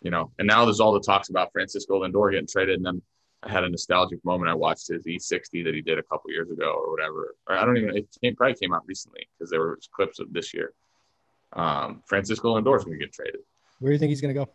You 0.00 0.12
know. 0.12 0.30
And 0.38 0.46
now 0.46 0.64
there's 0.64 0.80
all 0.80 0.92
the 0.92 1.00
talks 1.00 1.30
about 1.30 1.52
Francisco 1.52 2.02
Lindor 2.02 2.30
getting 2.30 2.46
traded, 2.46 2.76
and 2.76 2.86
then 2.86 3.02
I 3.42 3.50
had 3.50 3.64
a 3.64 3.68
nostalgic 3.68 4.24
moment. 4.24 4.50
I 4.50 4.54
watched 4.54 4.88
his 4.88 5.04
E60 5.04 5.64
that 5.64 5.74
he 5.74 5.82
did 5.82 5.98
a 5.98 6.02
couple 6.04 6.30
years 6.30 6.50
ago, 6.50 6.80
or 6.80 6.92
whatever. 6.92 7.34
Or 7.48 7.56
I 7.56 7.64
don't 7.64 7.76
even. 7.76 7.96
It 7.96 8.06
came, 8.22 8.36
probably 8.36 8.54
came 8.54 8.72
out 8.72 8.84
recently 8.86 9.28
because 9.36 9.50
there 9.50 9.60
were 9.60 9.78
clips 9.92 10.20
of 10.20 10.32
this 10.32 10.54
year. 10.54 10.72
Um, 11.52 12.02
Francisco 12.06 12.56
Lindor 12.56 12.78
is 12.78 12.84
going 12.84 12.98
to 12.98 13.04
get 13.04 13.12
traded. 13.12 13.40
Where 13.80 13.90
do 13.90 13.94
you 13.94 13.98
think 13.98 14.10
he's 14.10 14.20
going 14.20 14.34
to 14.34 14.44
go? 14.44 14.48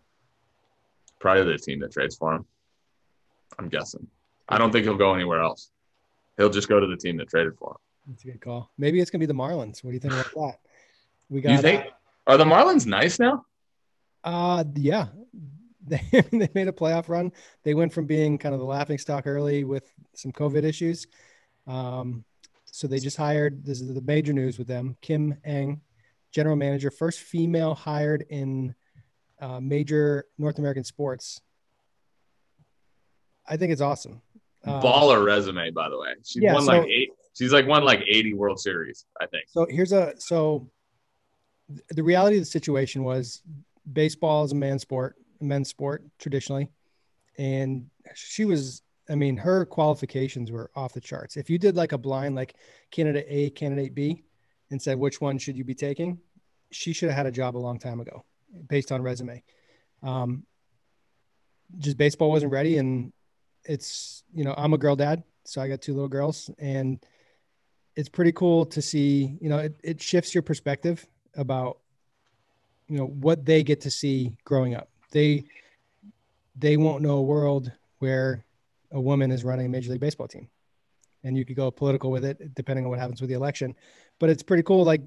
Probably 1.23 1.53
the 1.53 1.57
team 1.57 1.79
that 1.79 1.93
trades 1.93 2.17
for 2.17 2.35
him. 2.35 2.45
I'm 3.57 3.69
guessing. 3.69 4.05
I 4.49 4.57
don't 4.57 4.73
think 4.73 4.83
he'll 4.83 4.97
go 4.97 5.13
anywhere 5.15 5.39
else. 5.39 5.71
He'll 6.35 6.49
just 6.49 6.67
go 6.67 6.81
to 6.81 6.85
the 6.85 6.97
team 6.97 7.15
that 7.15 7.29
traded 7.29 7.57
for 7.57 7.71
him. 7.71 7.77
That's 8.09 8.25
a 8.25 8.27
good 8.27 8.41
call. 8.41 8.69
Maybe 8.77 8.99
it's 8.99 9.09
gonna 9.09 9.21
be 9.21 9.25
the 9.25 9.33
Marlins. 9.33 9.85
What 9.85 9.91
do 9.91 9.93
you 9.93 10.01
think 10.01 10.15
about 10.15 10.33
that? 10.33 10.59
We 11.29 11.39
got. 11.39 11.53
You 11.53 11.59
think? 11.59 11.85
Are 12.27 12.35
the 12.35 12.43
Marlins 12.43 12.85
nice 12.85 13.19
now? 13.19 13.45
Uh 14.21 14.65
yeah. 14.75 15.07
They, 15.85 15.99
they 16.11 16.49
made 16.53 16.69
a 16.69 16.71
playoff 16.71 17.09
run. 17.09 17.33
They 17.63 17.73
went 17.73 17.91
from 17.91 18.05
being 18.05 18.37
kind 18.37 18.53
of 18.55 18.61
the 18.61 18.65
laughing 18.65 18.97
stock 18.97 19.27
early 19.27 19.65
with 19.65 19.91
some 20.13 20.31
COVID 20.31 20.63
issues. 20.63 21.07
Um, 21.67 22.23
so 22.63 22.87
they 22.87 22.99
just 22.99 23.17
hired. 23.17 23.65
This 23.65 23.81
is 23.81 23.93
the 23.93 23.99
major 23.99 24.31
news 24.31 24.57
with 24.57 24.67
them. 24.67 24.95
Kim 25.01 25.35
Ng, 25.43 25.81
general 26.31 26.55
manager, 26.55 26.89
first 26.89 27.19
female 27.19 27.75
hired 27.75 28.25
in 28.29 28.75
uh, 29.43 29.59
major 29.59 30.25
North 30.37 30.57
American 30.57 30.83
sports. 30.83 31.41
I 33.47 33.57
think 33.57 33.73
it's 33.73 33.81
awesome. 33.81 34.21
Um, 34.63 34.81
Baller 34.81 35.23
resume, 35.23 35.71
by 35.71 35.89
the 35.89 35.99
way. 35.99 36.13
She's 36.23 36.41
yeah, 36.41 36.53
won 36.53 36.63
so, 36.63 36.71
like 36.71 36.87
eight. 36.87 37.09
She's 37.37 37.51
like 37.51 37.67
won 37.67 37.83
like 37.83 38.01
80 38.07 38.35
World 38.35 38.59
Series, 38.59 39.05
I 39.19 39.25
think. 39.25 39.45
So 39.49 39.67
here's 39.69 39.91
a 39.91 40.13
so 40.17 40.69
the 41.89 42.03
reality 42.03 42.37
of 42.37 42.43
the 42.43 42.45
situation 42.45 43.03
was 43.03 43.41
baseball 43.91 44.45
is 44.45 44.53
a 44.53 44.55
man 44.55 44.79
sport. 44.79 45.17
a 45.41 45.43
men's 45.43 45.69
sport 45.69 46.03
traditionally, 46.19 46.69
and 47.37 47.87
she 48.15 48.45
was. 48.45 48.81
I 49.09 49.15
mean, 49.15 49.35
her 49.35 49.65
qualifications 49.65 50.49
were 50.49 50.71
off 50.77 50.93
the 50.93 51.01
charts. 51.01 51.35
If 51.35 51.49
you 51.49 51.57
did 51.57 51.75
like 51.75 51.91
a 51.91 51.97
blind, 51.97 52.35
like 52.35 52.55
candidate 52.89 53.25
A, 53.27 53.49
candidate 53.49 53.93
B, 53.93 54.23
and 54.71 54.81
said 54.81 54.97
which 54.97 55.19
one 55.19 55.37
should 55.37 55.57
you 55.57 55.65
be 55.65 55.75
taking, 55.75 56.19
she 56.71 56.93
should 56.93 57.09
have 57.09 57.17
had 57.17 57.25
a 57.25 57.31
job 57.31 57.57
a 57.57 57.59
long 57.59 57.79
time 57.79 57.99
ago, 57.99 58.23
based 58.67 58.91
on 58.91 59.01
resume. 59.01 59.43
Um, 60.01 60.45
just 61.79 61.97
baseball 61.97 62.29
wasn't 62.29 62.51
ready, 62.51 62.77
and 62.77 63.11
it's 63.65 64.23
you 64.33 64.43
know 64.43 64.53
I'm 64.57 64.73
a 64.73 64.77
girl 64.77 64.95
dad, 64.95 65.23
so 65.43 65.61
I 65.61 65.67
got 65.67 65.81
two 65.81 65.93
little 65.93 66.09
girls, 66.09 66.49
and 66.59 67.03
it's 67.95 68.09
pretty 68.09 68.31
cool 68.31 68.65
to 68.67 68.81
see. 68.81 69.37
You 69.41 69.49
know, 69.49 69.57
it, 69.59 69.75
it 69.83 70.01
shifts 70.01 70.33
your 70.33 70.41
perspective 70.43 71.05
about 71.35 71.79
you 72.87 72.97
know 72.97 73.05
what 73.05 73.45
they 73.45 73.63
get 73.63 73.81
to 73.81 73.91
see 73.91 74.37
growing 74.43 74.75
up. 74.75 74.89
They 75.11 75.45
they 76.55 76.77
won't 76.77 77.01
know 77.01 77.17
a 77.17 77.23
world 77.23 77.71
where 77.99 78.45
a 78.91 79.01
woman 79.01 79.31
is 79.31 79.43
running 79.43 79.65
a 79.65 79.69
major 79.69 79.91
league 79.91 80.01
baseball 80.01 80.27
team, 80.27 80.49
and 81.23 81.37
you 81.37 81.45
could 81.45 81.55
go 81.55 81.71
political 81.71 82.11
with 82.11 82.25
it 82.25 82.53
depending 82.53 82.85
on 82.85 82.91
what 82.91 82.99
happens 82.99 83.21
with 83.21 83.29
the 83.29 83.35
election. 83.35 83.75
But 84.19 84.29
it's 84.29 84.43
pretty 84.43 84.63
cool, 84.63 84.83
like 84.83 85.01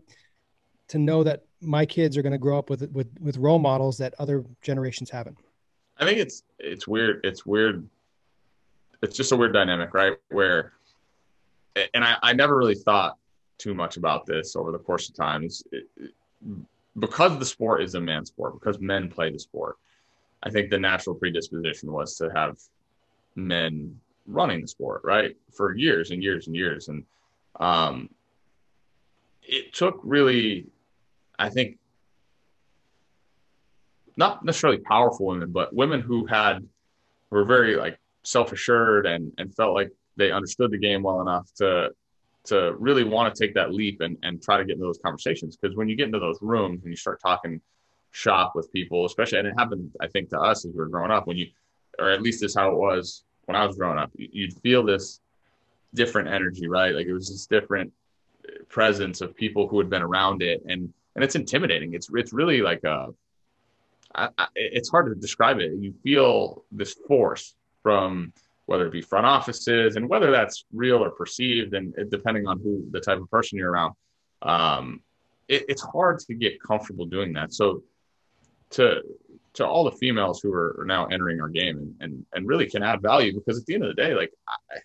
to 0.89 0.99
know 0.99 1.25
that 1.25 1.46
my 1.61 1.87
kids 1.87 2.17
are 2.17 2.23
going 2.23 2.33
to 2.33 2.39
grow 2.39 2.59
up 2.59 2.71
with 2.71 2.91
with 2.93 3.09
with 3.21 3.37
role 3.37 3.59
models 3.59 3.99
that 3.99 4.15
other 4.19 4.45
generations 4.63 5.11
haven't. 5.11 5.39
I 5.99 6.05
think 6.05 6.19
it's 6.19 6.43
it's 6.59 6.87
weird. 6.87 7.21
It's 7.25 7.47
weird 7.47 7.89
it's 9.03 9.17
just 9.17 9.33
a 9.33 9.37
weird 9.37 9.53
dynamic, 9.53 9.95
right? 9.95 10.17
Where, 10.31 10.73
and 11.95 12.05
I, 12.05 12.17
I 12.23 12.33
never 12.33 12.57
really 12.57 12.75
thought 12.75 13.17
too 13.59 13.75
much 13.75 13.97
about 13.97 14.27
this 14.27 14.57
over 14.57 14.73
the 14.73 14.79
course 14.79 15.09
of 15.09 15.15
times. 15.15 15.63
because 16.99 17.39
the 17.39 17.45
sport 17.45 17.83
is 17.83 17.95
a 17.95 18.01
man's 18.01 18.29
sport, 18.29 18.55
because 18.55 18.81
men 18.81 19.09
play 19.09 19.31
the 19.31 19.39
sport, 19.39 19.77
I 20.43 20.51
think 20.51 20.71
the 20.71 20.79
natural 20.79 21.15
predisposition 21.15 21.93
was 21.93 22.17
to 22.17 22.31
have 22.35 22.59
men 23.35 23.99
running 24.27 24.63
the 24.63 24.69
sport, 24.69 25.03
right? 25.05 25.37
For 25.53 25.77
years 25.77 26.11
and 26.11 26.23
years 26.23 26.47
and 26.47 26.57
years. 26.57 26.89
And 26.89 27.05
um, 27.61 28.11
it 29.43 29.73
took 29.73 30.01
really, 30.03 30.67
I 31.39 31.49
think, 31.51 31.79
not 34.17 34.45
necessarily 34.45 34.79
powerful 34.79 35.27
women, 35.27 35.53
but 35.53 35.75
women 35.75 36.01
who 36.01 36.27
had 36.27 36.67
were 37.31 37.45
very 37.45 37.77
like 37.77 37.99
self 38.25 38.53
assured 38.53 39.07
and 39.07 39.33
and 39.39 39.55
felt 39.55 39.75
like 39.75 39.91
they 40.17 40.31
understood 40.31 40.71
the 40.71 40.79
game 40.79 41.03
well 41.03 41.21
enough 41.21 41.53
to 41.57 41.91
to 42.45 42.75
really 42.79 43.05
want 43.05 43.35
to 43.35 43.45
take 43.45 43.55
that 43.55 43.73
leap 43.73 44.01
and 44.01 44.17
and 44.23 44.43
try 44.43 44.57
to 44.57 44.65
get 44.65 44.75
into 44.75 44.85
those 44.85 44.99
conversations 45.05 45.57
because 45.57 45.77
when 45.77 45.89
you 45.89 45.97
get 45.97 46.07
into 46.07 46.19
those 46.19 46.39
rooms 46.41 46.83
and 46.83 46.93
you 46.93 46.97
start 46.97 47.21
talking 47.21 47.61
shop 48.13 48.53
with 48.55 48.73
people, 48.73 49.05
especially 49.05 49.39
and 49.39 49.49
it 49.49 49.55
happened 49.59 49.91
I 50.01 50.09
think 50.09 50.31
to 50.31 50.41
us 50.41 50.65
as 50.65 50.73
we 50.73 50.79
were 50.79 50.89
growing 50.89 51.11
up 51.11 51.27
when 51.27 51.37
you 51.37 51.49
or 51.99 52.11
at 52.11 52.23
least 52.23 52.43
is 52.43 52.55
how 52.55 52.71
it 52.71 52.77
was 52.77 53.25
when 53.45 53.57
I 53.57 53.67
was 53.67 53.77
growing 53.77 53.99
up. 53.99 54.11
You'd 54.17 54.55
feel 54.61 54.83
this 54.83 55.21
different 55.95 56.29
energy, 56.29 56.69
right? 56.69 56.95
Like 56.95 57.07
it 57.07 57.13
was 57.13 57.29
this 57.29 57.47
different 57.47 57.93
presence 58.69 59.21
of 59.21 59.35
people 59.35 59.67
who 59.69 59.79
had 59.79 59.91
been 59.91 60.03
around 60.03 60.43
it 60.43 60.63
and 60.67 60.93
and 61.17 61.25
it's 61.25 61.35
intimidating. 61.35 61.95
It's 61.95 62.09
it's 62.15 62.33
really 62.33 62.61
like 62.61 62.85
a 62.85 63.09
I, 64.15 64.29
I, 64.39 64.47
it's 64.55 64.91
hard 64.91 65.07
to 65.07 65.21
describe 65.21 65.59
it. 65.59 65.73
You 65.73 65.93
feel 66.05 66.65
this 66.71 66.95
force 67.09 67.55
from 67.83 68.33
whether 68.67 68.87
it 68.87 68.93
be 68.93 69.03
front 69.03 69.27
offices 69.27 69.97
and 69.97 70.09
whether 70.09 70.31
that's 70.31 70.65
real 70.73 71.03
or 71.03 71.11
perceived, 71.11 71.75
and 71.75 71.95
depending 72.11 72.47
on 72.47 72.61
who 72.61 72.87
the 72.91 73.01
type 73.01 73.19
of 73.19 73.31
person 73.31 73.59
you're 73.59 73.71
around, 73.71 73.95
um, 74.43 75.01
it, 75.49 75.65
it's 75.69 75.83
hard 75.83 76.19
to 76.19 76.35
get 76.35 76.61
comfortable 76.63 77.07
doing 77.07 77.33
that. 77.33 77.53
So, 77.53 77.83
to 78.71 79.03
to 79.55 79.67
all 79.67 79.85
the 79.85 79.93
females 79.93 80.43
who 80.43 80.53
are, 80.53 80.77
are 80.81 80.85
now 80.85 81.07
entering 81.07 81.41
our 81.41 81.49
game 81.49 81.79
and, 81.79 81.95
and 82.01 82.27
and 82.35 82.47
really 82.47 82.69
can 82.69 82.83
add 82.83 83.01
value 83.01 83.33
because 83.33 83.59
at 83.59 83.65
the 83.67 83.75
end 83.75 83.85
of 83.85 83.95
the 83.95 84.03
day, 84.03 84.15
like 84.15 84.33
I, 84.49 84.79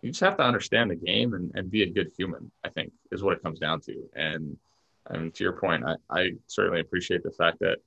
you 0.00 0.10
just 0.10 0.20
have 0.20 0.36
to 0.38 0.44
understand 0.44 0.90
the 0.90 0.96
game 0.96 1.34
and, 1.34 1.50
and 1.54 1.70
be 1.70 1.82
a 1.82 1.90
good 1.90 2.10
human. 2.16 2.50
I 2.64 2.70
think 2.70 2.92
is 3.12 3.22
what 3.22 3.34
it 3.34 3.42
comes 3.42 3.58
down 3.58 3.80
to. 3.82 4.08
And 4.14 4.56
and 5.10 5.34
to 5.34 5.44
your 5.44 5.54
point, 5.54 5.84
I, 5.84 5.96
I 6.10 6.30
certainly 6.46 6.80
appreciate 6.80 7.22
the 7.22 7.30
fact 7.30 7.58
that 7.60 7.78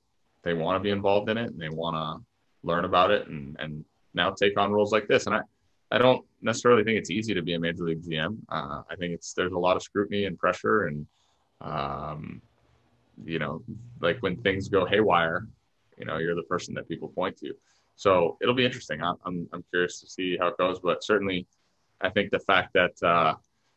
they 0.42 0.54
want 0.54 0.76
to 0.76 0.80
be 0.80 0.90
involved 0.90 1.28
in 1.28 1.36
it 1.36 1.50
and 1.50 1.60
they 1.60 1.68
want 1.68 1.96
to 1.96 2.24
learn 2.66 2.84
about 2.84 3.10
it 3.10 3.28
and 3.28 3.56
and 3.58 3.84
now 4.14 4.30
take 4.30 4.58
on 4.58 4.72
roles 4.72 4.92
like 4.92 5.08
this. 5.08 5.26
And 5.26 5.34
I, 5.34 5.40
I 5.90 5.98
don't 5.98 6.24
necessarily 6.42 6.84
think 6.84 6.98
it's 6.98 7.10
easy 7.10 7.34
to 7.34 7.42
be 7.42 7.54
a 7.54 7.60
major 7.60 7.84
league 7.84 8.02
GM. 8.02 8.36
Uh, 8.48 8.82
I 8.90 8.96
think 8.96 9.14
it's 9.14 9.32
there's 9.32 9.52
a 9.52 9.58
lot 9.58 9.76
of 9.76 9.82
scrutiny 9.82 10.24
and 10.26 10.38
pressure, 10.38 10.86
and 10.86 11.06
um, 11.60 12.42
you 13.24 13.38
know, 13.38 13.62
like 14.00 14.18
when 14.20 14.36
things 14.36 14.68
go 14.68 14.84
haywire, 14.84 15.46
you 15.96 16.04
know, 16.04 16.18
you're 16.18 16.34
the 16.34 16.42
person 16.42 16.74
that 16.74 16.88
people 16.88 17.08
point 17.08 17.36
to. 17.38 17.54
So 17.96 18.36
it'll 18.40 18.54
be 18.54 18.66
interesting. 18.66 19.02
I'm 19.02 19.16
I'm, 19.24 19.48
I'm 19.52 19.64
curious 19.70 20.00
to 20.00 20.06
see 20.06 20.36
how 20.38 20.48
it 20.48 20.58
goes, 20.58 20.78
but 20.78 21.02
certainly, 21.02 21.46
I 22.00 22.10
think 22.10 22.30
the 22.30 22.40
fact 22.40 22.74
that 22.74 23.02
uh, 23.02 23.34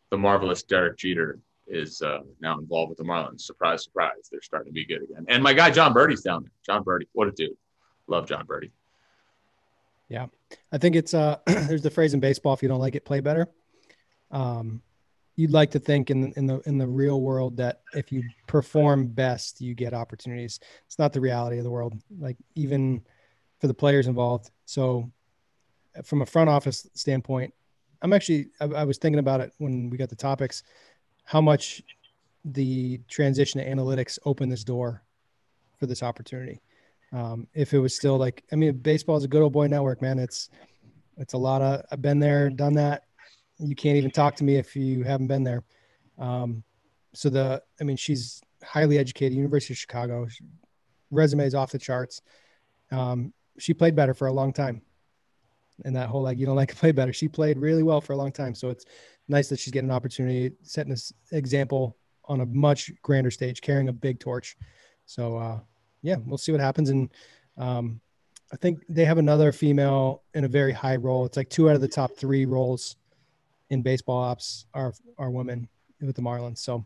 the 0.09 0.17
marvelous 0.17 0.63
Derek 0.63 0.97
Jeter 0.97 1.39
is 1.71 2.01
uh, 2.01 2.19
now 2.41 2.59
involved 2.59 2.89
with 2.89 2.97
the 2.97 3.03
Marlins. 3.03 3.41
Surprise, 3.41 3.83
surprise, 3.83 4.29
they're 4.31 4.41
starting 4.41 4.71
to 4.71 4.73
be 4.73 4.85
good 4.85 5.01
again. 5.03 5.25
And 5.29 5.41
my 5.41 5.53
guy 5.53 5.71
Jon 5.71 5.93
Berti's 5.93 6.21
down 6.21 6.43
there. 6.43 6.51
Jon 6.65 6.83
Berti, 6.83 7.05
what 7.13 7.27
a 7.27 7.31
dude! 7.31 7.57
Love 8.07 8.27
John 8.27 8.45
Birdie. 8.45 8.71
Yeah. 10.11 10.27
I 10.73 10.77
think 10.77 10.97
it's 10.97 11.13
uh 11.13 11.37
there's 11.45 11.81
the 11.81 11.89
phrase 11.89 12.13
in 12.13 12.19
baseball 12.19 12.53
if 12.53 12.61
you 12.61 12.67
don't 12.67 12.81
like 12.81 12.95
it 12.95 13.05
play 13.05 13.21
better. 13.21 13.47
Um 14.29 14.81
you'd 15.37 15.51
like 15.51 15.71
to 15.71 15.79
think 15.79 16.11
in 16.11 16.33
in 16.33 16.45
the 16.45 16.59
in 16.65 16.77
the 16.77 16.87
real 16.87 17.21
world 17.21 17.55
that 17.57 17.81
if 17.93 18.11
you 18.11 18.23
perform 18.45 19.07
best 19.07 19.61
you 19.61 19.73
get 19.73 19.93
opportunities. 19.93 20.59
It's 20.85 20.99
not 20.99 21.13
the 21.13 21.21
reality 21.21 21.57
of 21.59 21.63
the 21.63 21.71
world 21.71 21.93
like 22.19 22.35
even 22.55 23.01
for 23.61 23.67
the 23.67 23.73
players 23.73 24.07
involved. 24.07 24.51
So 24.65 25.09
from 26.03 26.21
a 26.21 26.25
front 26.25 26.49
office 26.49 26.87
standpoint, 26.93 27.53
I'm 28.01 28.11
actually 28.11 28.49
I, 28.59 28.65
I 28.65 28.83
was 28.83 28.97
thinking 28.97 29.19
about 29.19 29.39
it 29.39 29.53
when 29.59 29.89
we 29.89 29.97
got 29.97 30.09
the 30.09 30.15
topics 30.17 30.63
how 31.31 31.39
much 31.39 31.81
the 32.43 32.99
transition 33.07 33.61
to 33.61 33.69
analytics 33.69 34.19
opened 34.25 34.51
this 34.51 34.65
door 34.65 35.01
for 35.79 35.85
this 35.85 36.03
opportunity 36.03 36.59
um, 37.13 37.47
if 37.53 37.73
it 37.73 37.79
was 37.79 37.95
still 37.95 38.17
like, 38.17 38.43
I 38.51 38.57
mean, 38.57 38.73
baseball 38.73 39.15
is 39.15 39.23
a 39.23 39.29
good 39.29 39.41
old 39.41 39.53
boy 39.53 39.67
network, 39.67 40.01
man. 40.01 40.19
It's, 40.19 40.49
it's 41.17 41.31
a 41.33 41.37
lot 41.37 41.61
of, 41.61 41.85
I've 41.89 42.01
been 42.01 42.19
there, 42.19 42.49
done 42.49 42.73
that. 42.73 43.03
You 43.59 43.75
can't 43.75 43.95
even 43.95 44.11
talk 44.11 44.35
to 44.37 44.43
me 44.43 44.57
if 44.57 44.75
you 44.75 45.03
haven't 45.03 45.27
been 45.27 45.45
there. 45.45 45.63
Um, 46.19 46.63
so 47.13 47.29
the, 47.29 47.63
I 47.79 47.83
mean, 47.85 47.95
she's 47.95 48.41
highly 48.61 48.97
educated, 48.97 49.37
University 49.37 49.73
of 49.73 49.77
Chicago, 49.77 50.27
resume 51.11 51.45
is 51.45 51.55
off 51.55 51.71
the 51.71 51.79
charts. 51.79 52.21
Um, 52.91 53.31
she 53.57 53.73
played 53.73 53.95
better 53.95 54.13
for 54.13 54.27
a 54.27 54.33
long 54.33 54.51
time. 54.51 54.81
And 55.85 55.95
that 55.95 56.09
whole, 56.09 56.23
like, 56.23 56.37
you 56.37 56.45
don't 56.45 56.57
like 56.57 56.69
to 56.69 56.75
play 56.75 56.91
better. 56.91 57.13
She 57.13 57.29
played 57.29 57.57
really 57.57 57.83
well 57.83 58.01
for 58.01 58.11
a 58.11 58.17
long 58.17 58.33
time. 58.33 58.53
So 58.53 58.69
it's 58.69 58.85
nice 59.31 59.49
that 59.49 59.59
she's 59.59 59.73
getting 59.73 59.89
an 59.89 59.95
opportunity, 59.95 60.51
setting 60.61 60.91
this 60.91 61.11
example 61.31 61.97
on 62.25 62.41
a 62.41 62.45
much 62.45 62.91
grander 63.01 63.31
stage, 63.31 63.61
carrying 63.61 63.89
a 63.89 63.93
big 63.93 64.19
torch. 64.19 64.57
So, 65.05 65.37
uh, 65.37 65.59
yeah, 66.03 66.17
we'll 66.25 66.37
see 66.37 66.51
what 66.51 66.61
happens. 66.61 66.89
And 66.89 67.09
um, 67.57 67.99
I 68.53 68.57
think 68.57 68.83
they 68.89 69.05
have 69.05 69.17
another 69.17 69.51
female 69.51 70.23
in 70.33 70.43
a 70.43 70.47
very 70.47 70.71
high 70.71 70.97
role. 70.97 71.25
It's 71.25 71.37
like 71.37 71.49
two 71.49 71.69
out 71.69 71.75
of 71.75 71.81
the 71.81 71.87
top 71.87 72.11
three 72.15 72.45
roles 72.45 72.97
in 73.69 73.81
baseball 73.81 74.21
ops 74.21 74.65
are 74.73 74.93
are 75.17 75.31
women 75.31 75.67
with 76.01 76.15
the 76.15 76.21
Marlins. 76.21 76.57
So 76.59 76.85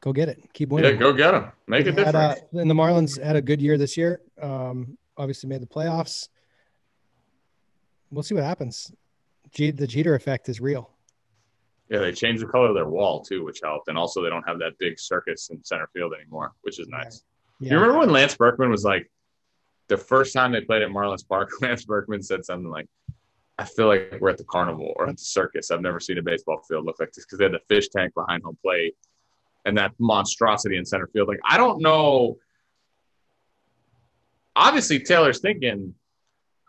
go 0.00 0.12
get 0.12 0.28
it. 0.28 0.42
Keep 0.52 0.70
winning. 0.70 0.92
Yeah, 0.92 0.96
go 0.96 1.12
get 1.12 1.30
them. 1.30 1.52
Make 1.66 1.84
they 1.84 1.90
a 1.90 1.92
difference. 1.92 2.16
Had, 2.16 2.38
uh, 2.54 2.60
and 2.60 2.68
the 2.68 2.74
Marlins 2.74 3.22
had 3.22 3.36
a 3.36 3.42
good 3.42 3.62
year 3.62 3.78
this 3.78 3.96
year. 3.96 4.20
Um, 4.42 4.98
obviously 5.16 5.48
made 5.48 5.62
the 5.62 5.66
playoffs. 5.66 6.28
We'll 8.10 8.24
see 8.24 8.34
what 8.34 8.44
happens. 8.44 8.92
G- 9.56 9.70
the 9.70 9.86
Jeter 9.86 10.14
effect 10.14 10.48
is 10.48 10.60
real. 10.60 10.90
Yeah, 11.88 12.00
they 12.00 12.12
changed 12.12 12.42
the 12.42 12.46
color 12.46 12.68
of 12.68 12.74
their 12.74 12.88
wall 12.88 13.22
too, 13.22 13.44
which 13.44 13.60
helped. 13.62 13.88
And 13.88 13.96
also, 13.96 14.22
they 14.22 14.28
don't 14.28 14.46
have 14.46 14.58
that 14.58 14.72
big 14.78 14.98
circus 14.98 15.48
in 15.50 15.64
center 15.64 15.88
field 15.94 16.12
anymore, 16.14 16.52
which 16.62 16.78
is 16.78 16.88
nice. 16.88 17.22
Yeah. 17.58 17.70
You 17.70 17.76
remember 17.78 18.00
when 18.00 18.10
Lance 18.10 18.36
Berkman 18.36 18.70
was 18.70 18.84
like, 18.84 19.10
the 19.88 19.96
first 19.96 20.34
time 20.34 20.52
they 20.52 20.60
played 20.60 20.82
at 20.82 20.90
Marlins 20.90 21.26
Park, 21.26 21.50
Lance 21.62 21.84
Berkman 21.84 22.22
said 22.22 22.44
something 22.44 22.68
like, 22.68 22.86
I 23.58 23.64
feel 23.64 23.86
like 23.86 24.18
we're 24.20 24.28
at 24.28 24.36
the 24.36 24.44
carnival 24.44 24.92
or 24.96 25.08
at 25.08 25.16
the 25.16 25.24
circus. 25.24 25.70
I've 25.70 25.80
never 25.80 26.00
seen 26.00 26.18
a 26.18 26.22
baseball 26.22 26.60
field 26.68 26.84
look 26.84 27.00
like 27.00 27.12
this 27.12 27.24
because 27.24 27.38
they 27.38 27.44
had 27.44 27.54
the 27.54 27.60
fish 27.68 27.88
tank 27.88 28.12
behind 28.14 28.42
home 28.42 28.58
plate 28.62 28.94
and 29.64 29.78
that 29.78 29.92
monstrosity 29.98 30.76
in 30.76 30.84
center 30.84 31.06
field. 31.06 31.28
Like, 31.28 31.40
I 31.48 31.56
don't 31.56 31.80
know. 31.80 32.36
Obviously, 34.54 35.00
Taylor's 35.00 35.40
thinking, 35.40 35.94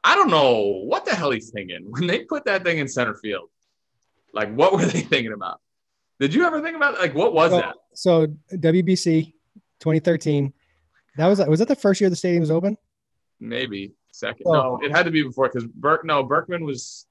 I 0.07 0.15
don't 0.15 0.29
know 0.29 0.83
what 0.85 1.03
the 1.03 1.13
hell 1.13 1.31
he's 1.31 1.49
thinking 1.49 1.85
when 1.89 2.07
they 2.07 2.19
put 2.23 2.45
that 2.45 2.63
thing 2.63 2.77
in 2.77 2.87
center 2.87 3.13
field. 3.13 3.49
Like, 4.33 4.53
what 4.53 4.71
were 4.71 4.85
they 4.85 5.01
thinking 5.13 5.33
about? 5.33 5.59
Did 6.17 6.33
you 6.33 6.45
ever 6.45 6.61
think 6.61 6.77
about 6.77 6.97
like 6.97 7.13
what 7.13 7.33
was 7.33 7.51
so, 7.51 7.57
that? 7.57 7.75
So 7.93 8.27
WBC 8.53 9.33
2013. 9.81 10.53
That 11.17 11.27
was 11.27 11.39
was 11.45 11.59
that 11.59 11.67
the 11.67 11.75
first 11.75 11.99
year 11.99 12.09
the 12.09 12.15
stadium 12.15 12.39
was 12.39 12.51
open? 12.51 12.77
Maybe 13.41 13.95
second. 14.13 14.43
Oh. 14.45 14.53
No, 14.53 14.79
it 14.81 14.95
had 14.95 15.03
to 15.03 15.11
be 15.11 15.23
before 15.23 15.49
because 15.49 15.65
Burke. 15.65 16.05
No, 16.05 16.23
Berkman 16.23 16.63
was. 16.63 17.05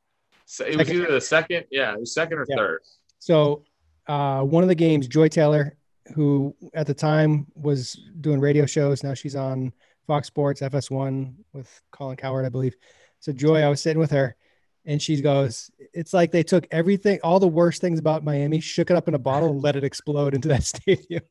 It 0.60 0.78
was 0.78 0.86
second. 0.86 0.96
either 0.96 1.12
the 1.12 1.20
second. 1.20 1.64
Yeah, 1.70 1.92
it 1.92 2.00
was 2.00 2.14
second 2.14 2.38
or 2.38 2.46
yeah. 2.48 2.56
third. 2.56 2.80
So, 3.18 3.64
uh, 4.06 4.40
one 4.42 4.62
of 4.62 4.68
the 4.68 4.74
games, 4.74 5.06
Joy 5.06 5.28
Taylor, 5.28 5.76
who 6.14 6.56
at 6.72 6.86
the 6.86 6.94
time 6.94 7.46
was 7.54 8.00
doing 8.22 8.40
radio 8.40 8.64
shows, 8.64 9.04
now 9.04 9.12
she's 9.12 9.36
on 9.36 9.72
Fox 10.06 10.26
Sports 10.26 10.60
FS1 10.60 11.34
with 11.52 11.82
Colin 11.90 12.16
Cowherd, 12.16 12.46
I 12.46 12.48
believe. 12.48 12.76
So 13.20 13.32
Joy, 13.32 13.62
I 13.62 13.68
was 13.68 13.80
sitting 13.80 13.98
with 13.98 14.10
her, 14.10 14.36
and 14.84 15.00
she 15.00 15.20
goes, 15.20 15.70
"It's 15.92 16.14
like 16.14 16.32
they 16.32 16.42
took 16.42 16.66
everything, 16.70 17.18
all 17.22 17.40
the 17.40 17.48
worst 17.48 17.80
things 17.80 17.98
about 17.98 18.24
Miami, 18.24 18.60
shook 18.60 18.90
it 18.90 18.96
up 18.96 19.08
in 19.08 19.14
a 19.14 19.18
bottle, 19.18 19.50
and 19.50 19.62
let 19.62 19.76
it 19.76 19.84
explode 19.84 20.34
into 20.34 20.48
that 20.48 20.62
stadium." 20.74 21.22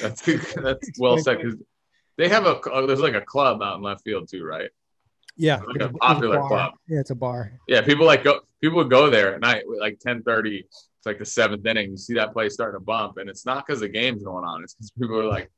That's 0.00 0.22
that's 0.22 0.90
well 0.98 1.18
said 1.18 1.38
because 1.38 1.56
they 2.16 2.28
have 2.28 2.46
a 2.46 2.58
uh, 2.58 2.86
there's 2.86 3.00
like 3.00 3.14
a 3.14 3.20
club 3.20 3.62
out 3.62 3.76
in 3.76 3.82
left 3.82 4.02
field 4.04 4.28
too, 4.30 4.44
right? 4.44 4.70
Yeah, 5.36 5.60
like 5.66 5.80
a 5.80 5.92
popular 5.92 6.38
a 6.38 6.46
club. 6.46 6.74
Yeah, 6.88 7.00
it's 7.00 7.10
a 7.10 7.14
bar. 7.14 7.52
Yeah, 7.68 7.82
people 7.82 8.06
like 8.06 8.24
go 8.24 8.40
people 8.60 8.78
would 8.78 8.90
go 8.90 9.10
there 9.10 9.34
at 9.34 9.40
night 9.40 9.64
like 9.68 9.98
ten 9.98 10.22
thirty. 10.22 10.66
It's 10.68 11.06
like 11.06 11.18
the 11.18 11.24
seventh 11.24 11.66
inning. 11.66 11.90
You 11.90 11.96
see 11.96 12.14
that 12.14 12.32
place 12.32 12.54
starting 12.54 12.78
to 12.78 12.84
bump, 12.84 13.16
and 13.16 13.28
it's 13.28 13.44
not 13.44 13.66
because 13.66 13.80
the 13.80 13.88
game's 13.88 14.22
going 14.22 14.44
on. 14.44 14.62
It's 14.62 14.74
because 14.74 14.90
people 14.92 15.18
are 15.18 15.24
like 15.24 15.50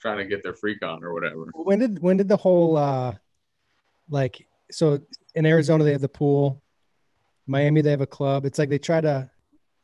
trying 0.00 0.18
to 0.18 0.24
get 0.24 0.42
their 0.42 0.54
freak 0.54 0.84
on 0.84 1.02
or 1.02 1.12
whatever. 1.12 1.50
When 1.54 1.78
did 1.78 1.98
when 2.00 2.16
did 2.16 2.28
the 2.28 2.36
whole 2.36 2.76
uh 2.76 3.14
like 4.08 4.46
so 4.70 5.00
in 5.34 5.46
Arizona 5.46 5.84
they 5.84 5.92
have 5.92 6.00
the 6.00 6.08
pool, 6.08 6.62
Miami 7.46 7.80
they 7.80 7.90
have 7.90 8.00
a 8.00 8.06
club. 8.06 8.44
It's 8.44 8.58
like 8.58 8.68
they 8.68 8.78
try 8.78 9.00
to 9.00 9.30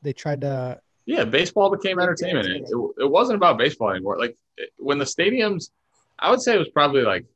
they 0.02 0.12
tried 0.12 0.42
to 0.42 0.80
yeah, 1.06 1.25
baseball 1.25 1.71
became 1.71 1.99
entertainment. 1.99 2.49
It, 2.49 2.68
it, 2.99 3.11
wasn't 3.11 3.37
about 3.37 3.59
baseball 3.59 3.90
anymore. 3.90 4.18
Like 4.18 4.37
it, 4.56 4.71
when 4.78 4.99
the 4.99 5.04
stadiums, 5.04 5.71
I 6.18 6.30
would 6.30 6.40
say 6.40 6.54
it 6.54 6.59
was 6.59 6.71
probably 6.71 7.02
like 7.02 7.26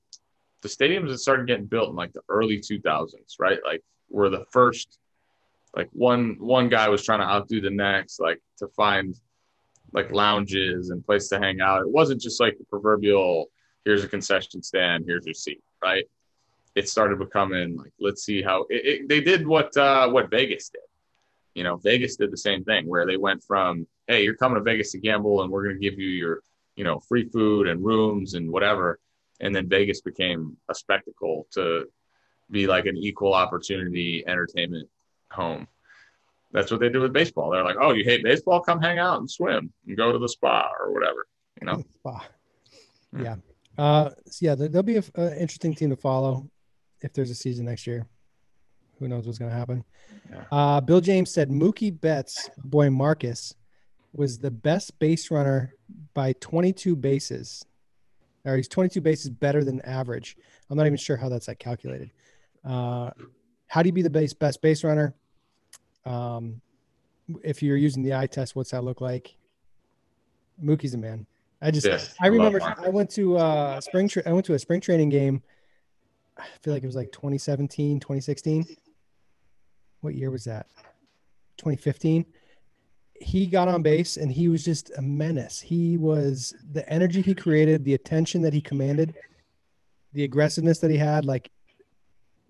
the 0.63 0.69
stadiums 0.69 1.09
that 1.09 1.19
started 1.19 1.47
getting 1.47 1.67
built 1.67 1.91
in 1.91 1.97
like 1.97 2.13
the 2.13 2.23
early 2.29 2.59
2000s, 2.59 3.15
right? 3.39 3.59
Like 3.65 3.83
were 4.09 4.31
the 4.31 4.47
first, 4.51 4.99
like 5.77 5.89
one 5.93 6.37
one 6.39 6.71
guy 6.71 6.89
was 6.89 7.05
trying 7.05 7.21
to 7.21 7.27
outdo 7.27 7.61
the 7.61 7.71
next, 7.71 8.21
like 8.21 8.41
to 8.59 8.69
find 8.69 9.15
like 9.93 10.11
lounges 10.13 10.91
and 10.91 11.05
place 11.05 11.29
to 11.29 11.39
hang 11.39 11.61
out. 11.61 11.83
It 11.83 11.89
wasn't 11.89 12.21
just 12.21 12.41
like 12.41 12.59
the 12.59 12.65
proverbial 12.65 13.47
here's 13.85 14.05
a 14.05 14.09
concession 14.09 14.63
stand, 14.63 15.05
here's 15.07 15.25
your 15.25 15.35
seat, 15.35 15.63
right? 15.83 16.05
It 16.75 16.89
started 16.89 17.19
becoming 17.19 17.77
like 17.77 17.93
let's 18.01 18.23
see 18.23 18.43
how 18.43 18.67
it, 18.69 18.87
it, 18.87 19.09
they 19.09 19.21
did 19.21 19.47
what 19.47 19.77
uh, 19.77 20.09
what 20.09 20.31
Vegas 20.31 20.69
did. 20.69 20.83
You 21.55 21.65
know, 21.65 21.77
Vegas 21.77 22.17
did 22.17 22.31
the 22.31 22.37
same 22.37 22.65
thing 22.65 22.87
where 22.87 23.07
they 23.07 23.17
went 23.17 23.43
from 23.43 23.87
hey, 24.07 24.25
you're 24.25 24.35
coming 24.35 24.57
to 24.57 24.63
Vegas 24.63 24.93
to 24.93 24.99
gamble, 24.99 25.43
and 25.43 25.53
we're 25.53 25.65
going 25.65 25.77
to 25.77 25.81
give 25.81 25.99
you 25.99 26.09
your 26.09 26.41
you 26.77 26.85
know 26.85 27.01
free 27.01 27.29
food 27.29 27.69
and 27.69 27.85
rooms 27.85 28.35
and 28.35 28.51
whatever, 28.51 28.99
and 29.41 29.55
then 29.55 29.69
Vegas 29.69 30.01
became 30.01 30.57
a 30.69 30.75
spectacle 30.75 31.47
to 31.53 31.87
be 32.51 32.67
like 32.67 32.87
an 32.87 32.97
equal 32.97 33.35
opportunity 33.35 34.25
entertainment 34.27 34.89
home 35.31 35.69
that's 36.53 36.71
what 36.71 36.81
they 36.81 36.89
do 36.89 37.01
with 37.01 37.13
baseball. 37.13 37.51
They're 37.51 37.65
like, 37.65 37.77
oh, 37.81 37.93
you 37.93 38.05
hate 38.05 38.23
baseball? 38.23 38.61
Come 38.61 38.81
hang 38.81 38.99
out 38.99 39.21
and 39.21 39.31
swim 39.31 39.73
and 39.87 39.97
go 39.97 40.13
to 40.13 40.19
the 40.19 40.29
spa 40.29 40.71
or 40.81 40.93
whatever. 40.93 41.27
You 41.61 41.67
know, 41.67 41.85
spa. 41.95 42.25
Yeah. 43.17 43.37
Uh, 43.77 44.11
so 44.27 44.39
yeah, 44.41 44.55
there'll 44.55 44.83
be 44.83 44.97
an 44.97 45.39
interesting 45.39 45.75
team 45.75 45.91
to 45.91 45.97
follow 45.97 46.51
if 47.01 47.13
there's 47.13 47.31
a 47.31 47.35
season 47.35 47.67
next 47.67 47.87
year. 47.87 48.07
Who 48.99 49.07
knows 49.07 49.27
what's 49.27 49.39
going 49.39 49.51
to 49.51 49.57
happen? 49.57 49.85
Yeah. 50.31 50.45
Uh, 50.51 50.81
Bill 50.81 51.01
James 51.01 51.33
said 51.33 51.51
Mookie 51.51 51.99
Betts, 51.99 52.51
boy 52.59 52.91
Marcus, 52.91 53.55
was 54.13 54.39
the 54.39 54.51
best 54.51 54.99
base 54.99 55.31
runner 55.31 55.75
by 56.15 56.33
22 56.41 56.97
bases. 56.97 57.65
Or 58.45 58.57
he's 58.57 58.69
22 58.69 59.01
bases 59.01 59.31
better 59.31 59.63
than 59.63 59.81
average. 59.83 60.37
I'm 60.69 60.77
not 60.77 60.87
even 60.87 60.97
sure 60.97 61.17
how 61.17 61.29
that's 61.29 61.47
like 61.47 61.59
calculated. 61.59 62.11
Uh, 62.65 63.11
how 63.69 63.83
do 63.83 63.89
you 63.89 63.93
be 63.93 64.03
the 64.03 64.11
base 64.11 64.33
best 64.33 64.61
base 64.63 64.83
runner? 64.83 65.15
Um, 66.09 66.61
if 67.45 67.63
you're 67.63 67.77
using 67.77 68.03
the 68.03 68.15
eye 68.15 68.27
test, 68.27 68.57
what's 68.57 68.71
that 68.71 68.85
look 68.85 69.01
like? 69.01 69.37
Mookie's 70.63 70.95
a 70.95 70.99
man. 70.99 71.27
I 71.61 71.71
just 71.71 71.87
yes, 71.87 72.15
I 72.21 72.29
remember 72.29 72.61
I 72.63 72.89
went 72.89 73.11
to 73.11 73.37
uh 73.37 73.81
spring 73.81 74.09
tra- 74.09 74.23
I 74.27 74.33
went 74.33 74.47
to 74.47 74.55
a 74.55 74.59
spring 74.59 74.81
training 74.81 75.09
game. 75.09 75.43
I 76.39 76.47
feel 76.63 76.73
like 76.73 76.85
it 76.85 76.87
was 76.87 76.95
like 76.95 77.11
2017, 77.11 77.99
2016. 77.99 78.65
What 80.01 80.15
year 80.15 80.31
was 80.31 80.45
that? 80.45 80.67
2015. 81.57 82.25
He 83.21 83.47
got 83.47 83.67
on 83.67 83.83
base 83.83 84.17
and 84.17 84.31
he 84.31 84.49
was 84.49 84.65
just 84.65 84.93
a 84.97 85.03
menace. 85.03 85.59
He 85.59 85.97
was 85.97 86.55
the 86.73 86.89
energy 86.89 87.21
he 87.21 87.35
created, 87.35 87.85
the 87.85 87.95
attention 87.95 88.43
that 88.43 88.55
he 88.55 88.61
commanded, 88.61 89.17
the 90.13 90.23
aggressiveness 90.23 90.79
that 90.79 90.93
he 90.93 90.97
had. 90.97 91.25
Like 91.25 91.51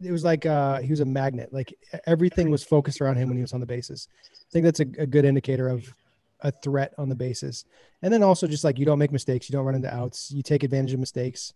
it 0.02 0.12
was 0.12 0.24
like 0.24 0.46
uh, 0.46 0.80
he 0.80 0.90
was 0.90 1.00
a 1.00 1.04
magnet. 1.04 1.52
Like 1.52 1.74
everything 2.06 2.50
was 2.50 2.64
focused 2.64 3.00
around 3.00 3.16
him 3.16 3.28
when 3.28 3.36
he 3.36 3.42
was 3.42 3.52
on 3.52 3.60
the 3.60 3.66
bases. 3.66 4.08
I 4.32 4.50
think 4.50 4.64
that's 4.64 4.80
a, 4.80 4.86
a, 4.98 5.06
good 5.06 5.24
indicator 5.24 5.68
of 5.68 5.92
a 6.40 6.50
threat 6.50 6.94
on 6.98 7.08
the 7.08 7.14
bases. 7.14 7.64
And 8.02 8.12
then 8.12 8.22
also 8.22 8.46
just 8.46 8.64
like 8.64 8.78
you 8.78 8.86
don't 8.86 8.98
make 8.98 9.12
mistakes, 9.12 9.48
you 9.48 9.54
don't 9.54 9.64
run 9.64 9.74
into 9.74 9.92
outs, 9.92 10.30
you 10.30 10.42
take 10.42 10.62
advantage 10.62 10.92
of 10.92 11.00
mistakes, 11.00 11.52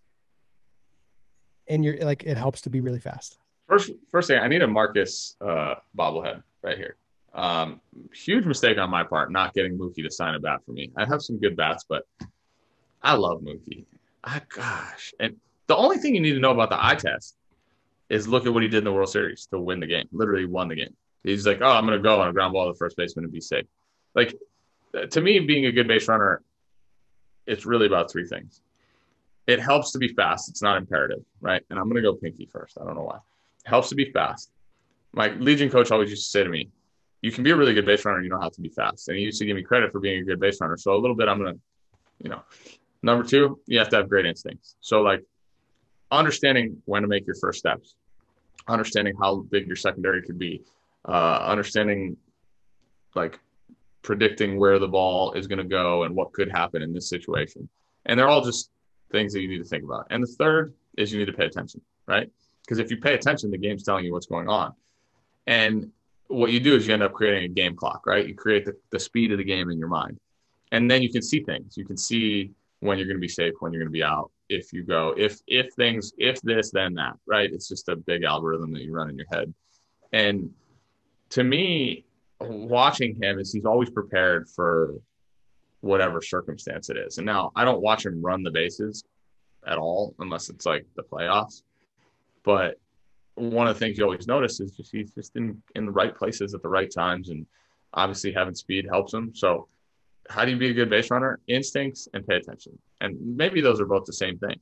and 1.68 1.84
you're 1.84 1.96
like 1.98 2.24
it 2.24 2.36
helps 2.36 2.60
to 2.62 2.70
be 2.70 2.80
really 2.80 3.00
fast. 3.00 3.38
First, 3.68 3.92
first 4.10 4.28
thing 4.28 4.40
I 4.40 4.48
need 4.48 4.62
a 4.62 4.66
Marcus 4.66 5.36
uh, 5.40 5.76
bobblehead 5.96 6.42
right 6.62 6.76
here. 6.76 6.96
Um, 7.34 7.80
huge 8.12 8.44
mistake 8.44 8.76
on 8.76 8.90
my 8.90 9.04
part 9.04 9.32
not 9.32 9.54
getting 9.54 9.78
Mookie 9.78 10.02
to 10.02 10.10
sign 10.10 10.34
a 10.34 10.40
bat 10.40 10.60
for 10.66 10.72
me. 10.72 10.90
I 10.96 11.06
have 11.06 11.22
some 11.22 11.38
good 11.38 11.56
bats, 11.56 11.84
but 11.88 12.04
I 13.02 13.14
love 13.14 13.40
Mookie. 13.40 13.86
I, 14.24 14.42
gosh, 14.54 15.14
and 15.18 15.36
the 15.68 15.76
only 15.76 15.96
thing 15.96 16.14
you 16.14 16.20
need 16.20 16.34
to 16.34 16.40
know 16.40 16.50
about 16.50 16.70
the 16.70 16.84
eye 16.84 16.94
test 16.94 17.36
is 18.12 18.28
look 18.28 18.44
at 18.44 18.52
what 18.52 18.62
he 18.62 18.68
did 18.68 18.78
in 18.78 18.84
the 18.84 18.92
World 18.92 19.08
Series 19.08 19.46
to 19.46 19.58
win 19.58 19.80
the 19.80 19.86
game. 19.86 20.06
Literally 20.12 20.44
won 20.44 20.68
the 20.68 20.76
game. 20.76 20.94
He's 21.24 21.46
like, 21.46 21.62
oh, 21.62 21.70
I'm 21.70 21.86
going 21.86 21.98
to 21.98 22.02
go 22.02 22.20
on 22.20 22.28
a 22.28 22.32
ground 22.32 22.52
ball 22.52 22.66
to 22.66 22.72
the 22.72 22.78
first 22.78 22.94
baseman 22.94 23.24
and 23.24 23.32
be 23.32 23.40
safe. 23.40 23.64
Like, 24.14 24.36
uh, 24.94 25.06
to 25.06 25.20
me, 25.22 25.40
being 25.40 25.64
a 25.64 25.72
good 25.72 25.88
base 25.88 26.08
runner, 26.08 26.42
it's 27.46 27.64
really 27.64 27.86
about 27.86 28.10
three 28.10 28.26
things. 28.26 28.60
It 29.46 29.60
helps 29.60 29.92
to 29.92 29.98
be 29.98 30.08
fast. 30.08 30.50
It's 30.50 30.60
not 30.60 30.76
imperative, 30.76 31.24
right? 31.40 31.62
And 31.70 31.78
I'm 31.78 31.86
going 31.86 31.96
to 31.96 32.02
go 32.02 32.14
pinky 32.14 32.44
first. 32.44 32.76
I 32.78 32.84
don't 32.84 32.96
know 32.96 33.04
why. 33.04 33.16
It 33.16 33.68
helps 33.68 33.88
to 33.88 33.94
be 33.94 34.10
fast. 34.10 34.50
My 35.14 35.28
Legion 35.28 35.70
coach 35.70 35.90
always 35.90 36.10
used 36.10 36.24
to 36.24 36.30
say 36.30 36.44
to 36.44 36.50
me, 36.50 36.68
you 37.22 37.32
can 37.32 37.44
be 37.44 37.50
a 37.50 37.56
really 37.56 37.72
good 37.72 37.86
base 37.86 38.04
runner. 38.04 38.20
You 38.20 38.28
don't 38.28 38.42
have 38.42 38.52
to 38.52 38.60
be 38.60 38.68
fast. 38.68 39.08
And 39.08 39.16
he 39.16 39.24
used 39.24 39.38
to 39.38 39.46
give 39.46 39.56
me 39.56 39.62
credit 39.62 39.90
for 39.90 40.00
being 40.00 40.20
a 40.20 40.24
good 40.24 40.38
base 40.38 40.60
runner. 40.60 40.76
So 40.76 40.94
a 40.94 41.00
little 41.00 41.16
bit, 41.16 41.28
I'm 41.28 41.38
going 41.38 41.54
to, 41.54 41.60
you 42.18 42.28
know, 42.28 42.42
number 43.02 43.24
two, 43.24 43.58
you 43.66 43.78
have 43.78 43.88
to 43.90 43.96
have 43.96 44.08
great 44.10 44.26
instincts. 44.26 44.76
So 44.80 45.00
like 45.00 45.24
understanding 46.10 46.82
when 46.84 47.02
to 47.02 47.08
make 47.08 47.26
your 47.26 47.36
first 47.36 47.58
steps, 47.58 47.94
understanding 48.68 49.14
how 49.18 49.36
big 49.50 49.66
your 49.66 49.76
secondary 49.76 50.22
could 50.22 50.38
be, 50.38 50.62
uh, 51.06 51.44
understanding 51.44 52.16
like 53.14 53.38
predicting 54.02 54.58
where 54.58 54.78
the 54.78 54.88
ball 54.88 55.32
is 55.32 55.46
going 55.46 55.58
to 55.58 55.64
go 55.64 56.02
and 56.04 56.14
what 56.14 56.32
could 56.32 56.50
happen 56.50 56.82
in 56.82 56.92
this 56.92 57.08
situation. 57.08 57.68
And 58.06 58.18
they're 58.18 58.28
all 58.28 58.44
just 58.44 58.70
things 59.10 59.32
that 59.32 59.40
you 59.40 59.48
need 59.48 59.58
to 59.58 59.64
think 59.64 59.84
about. 59.84 60.06
And 60.10 60.22
the 60.22 60.26
third 60.26 60.74
is 60.96 61.12
you 61.12 61.18
need 61.18 61.26
to 61.26 61.32
pay 61.32 61.46
attention, 61.46 61.80
right? 62.06 62.30
Because 62.62 62.78
if 62.78 62.90
you 62.90 62.96
pay 62.96 63.14
attention, 63.14 63.50
the 63.50 63.58
game's 63.58 63.84
telling 63.84 64.04
you 64.04 64.12
what's 64.12 64.26
going 64.26 64.48
on. 64.48 64.72
And 65.46 65.90
what 66.28 66.50
you 66.50 66.60
do 66.60 66.74
is 66.74 66.86
you 66.86 66.94
end 66.94 67.02
up 67.02 67.12
creating 67.12 67.44
a 67.44 67.48
game 67.48 67.76
clock, 67.76 68.06
right? 68.06 68.26
You 68.26 68.34
create 68.34 68.64
the, 68.64 68.76
the 68.90 68.98
speed 68.98 69.32
of 69.32 69.38
the 69.38 69.44
game 69.44 69.70
in 69.70 69.78
your 69.78 69.88
mind. 69.88 70.18
And 70.72 70.90
then 70.90 71.02
you 71.02 71.10
can 71.10 71.22
see 71.22 71.42
things. 71.42 71.76
You 71.76 71.84
can 71.84 71.96
see 71.96 72.50
when 72.80 72.98
you're 72.98 73.06
going 73.06 73.18
to 73.18 73.20
be 73.20 73.28
safe, 73.28 73.54
when 73.60 73.72
you're 73.72 73.80
going 73.80 73.92
to 73.92 73.92
be 73.92 74.02
out, 74.02 74.30
if 74.52 74.72
you 74.72 74.82
go 74.82 75.14
if 75.16 75.40
if 75.46 75.72
things 75.74 76.12
if 76.18 76.40
this 76.42 76.70
then 76.70 76.94
that 76.94 77.14
right? 77.26 77.50
It's 77.52 77.68
just 77.68 77.88
a 77.88 77.96
big 77.96 78.24
algorithm 78.24 78.72
that 78.72 78.82
you 78.82 78.92
run 78.92 79.10
in 79.10 79.16
your 79.16 79.26
head. 79.32 79.52
And 80.12 80.50
to 81.30 81.42
me 81.42 82.04
watching 82.40 83.20
him 83.20 83.38
is 83.38 83.52
he's 83.52 83.64
always 83.64 83.90
prepared 83.90 84.48
for 84.48 84.94
whatever 85.80 86.20
circumstance 86.20 86.90
it 86.90 86.96
is. 86.96 87.18
And 87.18 87.26
now 87.26 87.52
i 87.56 87.64
don't 87.64 87.80
watch 87.80 88.06
him 88.06 88.22
run 88.22 88.42
the 88.42 88.50
bases 88.50 89.04
at 89.66 89.78
all 89.78 90.14
unless 90.18 90.48
it's 90.48 90.66
like 90.66 90.86
the 90.96 91.02
playoffs. 91.02 91.62
But 92.44 92.78
one 93.34 93.66
of 93.66 93.74
the 93.74 93.78
things 93.78 93.96
you 93.96 94.04
always 94.04 94.26
notice 94.26 94.60
is 94.60 94.72
just 94.72 94.92
he's 94.92 95.10
just 95.12 95.36
in 95.36 95.62
in 95.74 95.86
the 95.86 95.92
right 95.92 96.14
places 96.14 96.54
at 96.54 96.62
the 96.62 96.68
right 96.68 96.92
times 96.92 97.30
and 97.30 97.46
obviously 97.94 98.32
having 98.32 98.54
speed 98.54 98.86
helps 98.90 99.14
him. 99.14 99.32
So 99.34 99.68
how 100.28 100.44
do 100.44 100.50
you 100.50 100.56
be 100.56 100.70
a 100.70 100.74
good 100.74 100.90
base 100.90 101.10
runner? 101.10 101.40
Instincts 101.48 102.08
and 102.14 102.26
pay 102.26 102.36
attention. 102.36 102.78
And 103.00 103.16
maybe 103.36 103.60
those 103.60 103.80
are 103.80 103.86
both 103.86 104.04
the 104.04 104.12
same 104.12 104.38
thing. 104.38 104.58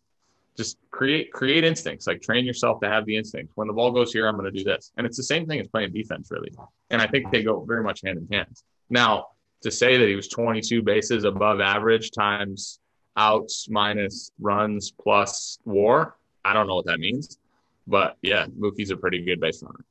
Just 0.57 0.79
create 0.91 1.33
create 1.33 1.65
instincts, 1.65 2.07
like 2.07 2.21
train 2.21 2.45
yourself 2.45 2.81
to 2.81 2.89
have 2.89 3.07
the 3.07 3.17
instincts. 3.17 3.53
When 3.55 3.69
the 3.69 3.73
ball 3.73 3.93
goes 3.93 4.13
here, 4.13 4.27
I'm 4.27 4.37
going 4.37 4.53
to 4.53 4.59
do 4.59 4.65
this. 4.65 4.93
And 4.97 5.07
it's 5.07 5.17
the 5.17 5.23
same 5.23 5.47
thing 5.47 5.61
as 5.61 5.69
playing 5.69 5.93
defense, 5.93 6.31
really. 6.31 6.53
And 6.91 7.01
I 7.01 7.07
think 7.07 7.31
they 7.31 7.43
go 7.43 7.65
very 7.65 7.83
much 7.83 8.01
hand 8.05 8.19
in 8.19 8.29
hand. 8.37 8.63
Now, 8.89 9.29
to 9.63 9.71
say 9.71 9.97
that 9.97 10.09
he 10.09 10.17
was 10.17 10.29
22 10.29 10.83
bases 10.83 11.25
above 11.25 11.61
average 11.61 12.11
times 12.11 12.81
outs 13.17 13.69
minus 13.69 14.33
runs 14.41 14.91
plus 14.91 15.59
war, 15.65 16.17
I 16.45 16.53
don't 16.53 16.67
know 16.67 16.77
what 16.77 16.87
that 16.87 16.99
means. 16.99 17.39
But 17.87 18.17
yeah, 18.23 18.47
Mookie's 18.59 18.91
a 18.91 18.97
pretty 18.97 19.25
good 19.25 19.41
base 19.41 19.63
runner. 19.63 19.85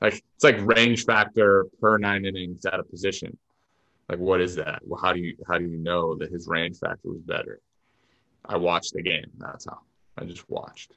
Like 0.00 0.22
it's 0.34 0.44
like 0.44 0.60
range 0.60 1.04
factor 1.04 1.66
per 1.80 1.98
nine 1.98 2.24
innings 2.24 2.66
at 2.66 2.78
a 2.78 2.84
position. 2.84 3.36
Like, 4.08 4.18
what 4.18 4.40
is 4.40 4.54
that? 4.56 4.80
Well, 4.84 5.00
how 5.00 5.12
do 5.12 5.20
you 5.20 5.36
how 5.48 5.58
do 5.58 5.64
you 5.64 5.78
know 5.78 6.14
that 6.16 6.30
his 6.30 6.46
range 6.46 6.78
factor 6.78 7.08
was 7.08 7.22
better? 7.22 7.60
I 8.44 8.56
watched 8.56 8.92
the 8.92 9.02
game. 9.02 9.30
That's 9.38 9.64
how 9.64 9.78
I 10.18 10.24
just 10.24 10.48
watched. 10.50 10.92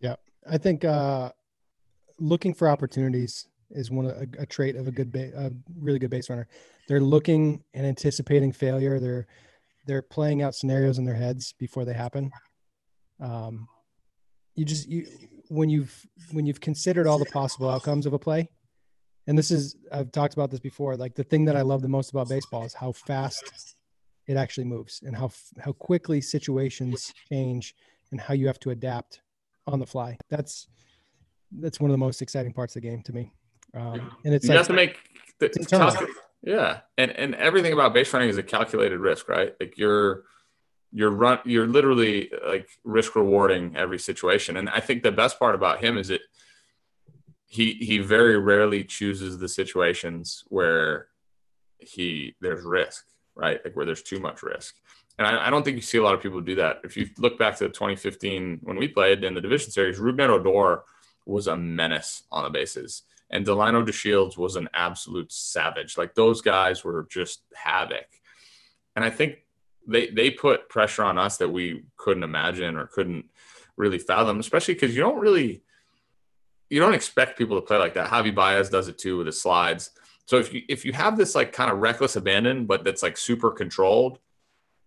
Yeah, 0.00 0.16
I 0.48 0.58
think 0.58 0.84
uh, 0.84 1.30
looking 2.18 2.54
for 2.54 2.68
opportunities 2.68 3.46
is 3.70 3.90
one 3.90 4.06
a, 4.06 4.42
a 4.42 4.46
trait 4.46 4.76
of 4.76 4.88
a 4.88 4.90
good, 4.90 5.12
ba- 5.12 5.32
a 5.36 5.50
really 5.78 5.98
good 5.98 6.10
base 6.10 6.28
runner. 6.28 6.48
They're 6.88 7.00
looking 7.00 7.62
and 7.74 7.86
anticipating 7.86 8.52
failure. 8.52 8.98
They're 8.98 9.26
they're 9.86 10.02
playing 10.02 10.42
out 10.42 10.54
scenarios 10.54 10.98
in 10.98 11.04
their 11.04 11.14
heads 11.14 11.54
before 11.58 11.84
they 11.84 11.94
happen. 11.94 12.30
Um, 13.20 13.68
you 14.54 14.64
just 14.64 14.88
you 14.88 15.06
when 15.48 15.68
you've 15.68 16.06
when 16.32 16.46
you've 16.46 16.60
considered 16.60 17.06
all 17.06 17.18
the 17.18 17.26
possible 17.26 17.68
outcomes 17.68 18.06
of 18.06 18.12
a 18.12 18.18
play, 18.18 18.48
and 19.30 19.38
this 19.38 19.52
is 19.52 19.76
I've 19.92 20.10
talked 20.10 20.34
about 20.34 20.50
this 20.50 20.58
before. 20.58 20.96
Like 20.96 21.14
the 21.14 21.22
thing 21.22 21.44
that 21.44 21.56
I 21.56 21.60
love 21.62 21.82
the 21.82 21.88
most 21.88 22.10
about 22.10 22.28
baseball 22.28 22.64
is 22.64 22.74
how 22.74 22.90
fast 22.90 23.76
it 24.26 24.36
actually 24.36 24.64
moves 24.64 25.02
and 25.06 25.14
how 25.14 25.30
how 25.60 25.70
quickly 25.70 26.20
situations 26.20 27.14
change 27.28 27.76
and 28.10 28.20
how 28.20 28.34
you 28.34 28.48
have 28.48 28.58
to 28.58 28.70
adapt 28.70 29.22
on 29.68 29.78
the 29.78 29.86
fly. 29.86 30.18
That's 30.30 30.66
that's 31.52 31.78
one 31.78 31.90
of 31.90 31.94
the 31.94 31.98
most 31.98 32.22
exciting 32.22 32.52
parts 32.52 32.74
of 32.74 32.82
the 32.82 32.88
game 32.88 33.02
to 33.04 33.12
me. 33.12 33.32
Um, 33.72 34.10
and 34.24 34.34
it's 34.34 34.46
you 34.46 34.50
like, 34.50 34.58
have 34.58 34.66
to 34.66 34.72
make 34.72 34.98
the, 35.38 36.08
yeah, 36.42 36.80
and 36.98 37.12
and 37.12 37.36
everything 37.36 37.72
about 37.72 37.94
base 37.94 38.12
running 38.12 38.30
is 38.30 38.36
a 38.36 38.42
calculated 38.42 38.98
risk, 38.98 39.28
right? 39.28 39.54
Like 39.60 39.78
you're 39.78 40.24
you're 40.90 41.12
run 41.12 41.38
you're 41.44 41.68
literally 41.68 42.32
like 42.44 42.68
risk 42.82 43.14
rewarding 43.14 43.76
every 43.76 44.00
situation, 44.00 44.56
and 44.56 44.68
I 44.68 44.80
think 44.80 45.04
the 45.04 45.12
best 45.12 45.38
part 45.38 45.54
about 45.54 45.78
him 45.84 45.98
is 45.98 46.08
that 46.08 46.22
he 47.50 47.72
he 47.72 47.98
very 47.98 48.38
rarely 48.38 48.84
chooses 48.84 49.36
the 49.36 49.48
situations 49.48 50.44
where 50.48 51.08
he 51.78 52.36
there's 52.40 52.64
risk, 52.64 53.06
right? 53.34 53.58
Like 53.64 53.74
where 53.74 53.84
there's 53.84 54.04
too 54.04 54.20
much 54.20 54.44
risk. 54.44 54.76
And 55.18 55.26
I, 55.26 55.48
I, 55.48 55.50
don't 55.50 55.64
think 55.64 55.74
you 55.74 55.82
see 55.82 55.98
a 55.98 56.02
lot 56.02 56.14
of 56.14 56.22
people 56.22 56.40
do 56.40 56.54
that. 56.54 56.78
If 56.84 56.96
you 56.96 57.08
look 57.18 57.40
back 57.40 57.56
to 57.56 57.68
2015 57.68 58.60
when 58.62 58.76
we 58.76 58.86
played 58.86 59.24
in 59.24 59.34
the 59.34 59.40
division 59.40 59.72
series, 59.72 59.98
Rougned 59.98 60.28
Odor 60.28 60.82
was 61.26 61.48
a 61.48 61.56
menace 61.56 62.22
on 62.30 62.44
the 62.44 62.50
bases. 62.50 63.02
And 63.30 63.44
Delino 63.44 63.84
DeShields 63.84 64.38
was 64.38 64.54
an 64.54 64.68
absolute 64.72 65.32
savage. 65.32 65.98
Like 65.98 66.14
those 66.14 66.40
guys 66.40 66.84
were 66.84 67.08
just 67.10 67.42
havoc. 67.52 68.06
And 68.94 69.04
I 69.04 69.10
think 69.10 69.38
they 69.88 70.06
they 70.10 70.30
put 70.30 70.68
pressure 70.68 71.02
on 71.02 71.18
us 71.18 71.38
that 71.38 71.48
we 71.48 71.82
couldn't 71.96 72.22
imagine 72.22 72.76
or 72.76 72.86
couldn't 72.86 73.24
really 73.76 73.98
fathom, 73.98 74.38
especially 74.38 74.74
because 74.74 74.94
you 74.94 75.02
don't 75.02 75.18
really 75.18 75.64
you 76.70 76.80
don't 76.80 76.94
expect 76.94 77.36
people 77.36 77.56
to 77.56 77.66
play 77.66 77.76
like 77.76 77.94
that. 77.94 78.08
Javi 78.08 78.34
Baez 78.34 78.70
does 78.70 78.88
it 78.88 78.96
too 78.96 79.18
with 79.18 79.26
his 79.26 79.42
slides. 79.42 79.90
So 80.24 80.38
if 80.38 80.54
you 80.54 80.62
if 80.68 80.84
you 80.84 80.92
have 80.92 81.16
this 81.16 81.34
like 81.34 81.52
kind 81.52 81.70
of 81.70 81.78
reckless 81.78 82.16
abandon, 82.16 82.64
but 82.64 82.84
that's 82.84 83.02
like 83.02 83.18
super 83.18 83.50
controlled, 83.50 84.20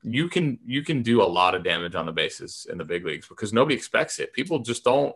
you 0.02 0.30
can 0.30 0.58
you 0.66 0.84
can 0.84 1.04
do 1.04 1.22
a 1.22 1.26
lot 1.26 1.54
of 1.54 1.64
damage 1.64 1.96
on 1.96 2.06
the 2.06 2.12
bases 2.12 2.66
in 2.72 2.78
the 2.78 2.86
big 2.86 3.06
leagues 3.06 3.28
because 3.28 3.54
nobody 3.54 3.76
expects 3.76 4.20
it. 4.20 4.34
People 4.34 4.60
just 4.60 4.84
don't 4.84 5.16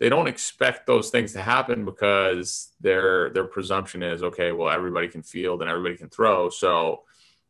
they 0.00 0.08
don't 0.08 0.28
expect 0.28 0.86
those 0.86 1.10
things 1.10 1.32
to 1.34 1.42
happen 1.42 1.84
because 1.84 2.72
their 2.80 3.30
their 3.30 3.44
presumption 3.44 4.02
is 4.02 4.22
okay 4.22 4.50
well 4.50 4.70
everybody 4.70 5.06
can 5.06 5.22
field 5.22 5.60
and 5.60 5.70
everybody 5.70 5.96
can 5.96 6.08
throw 6.08 6.48
so 6.48 7.02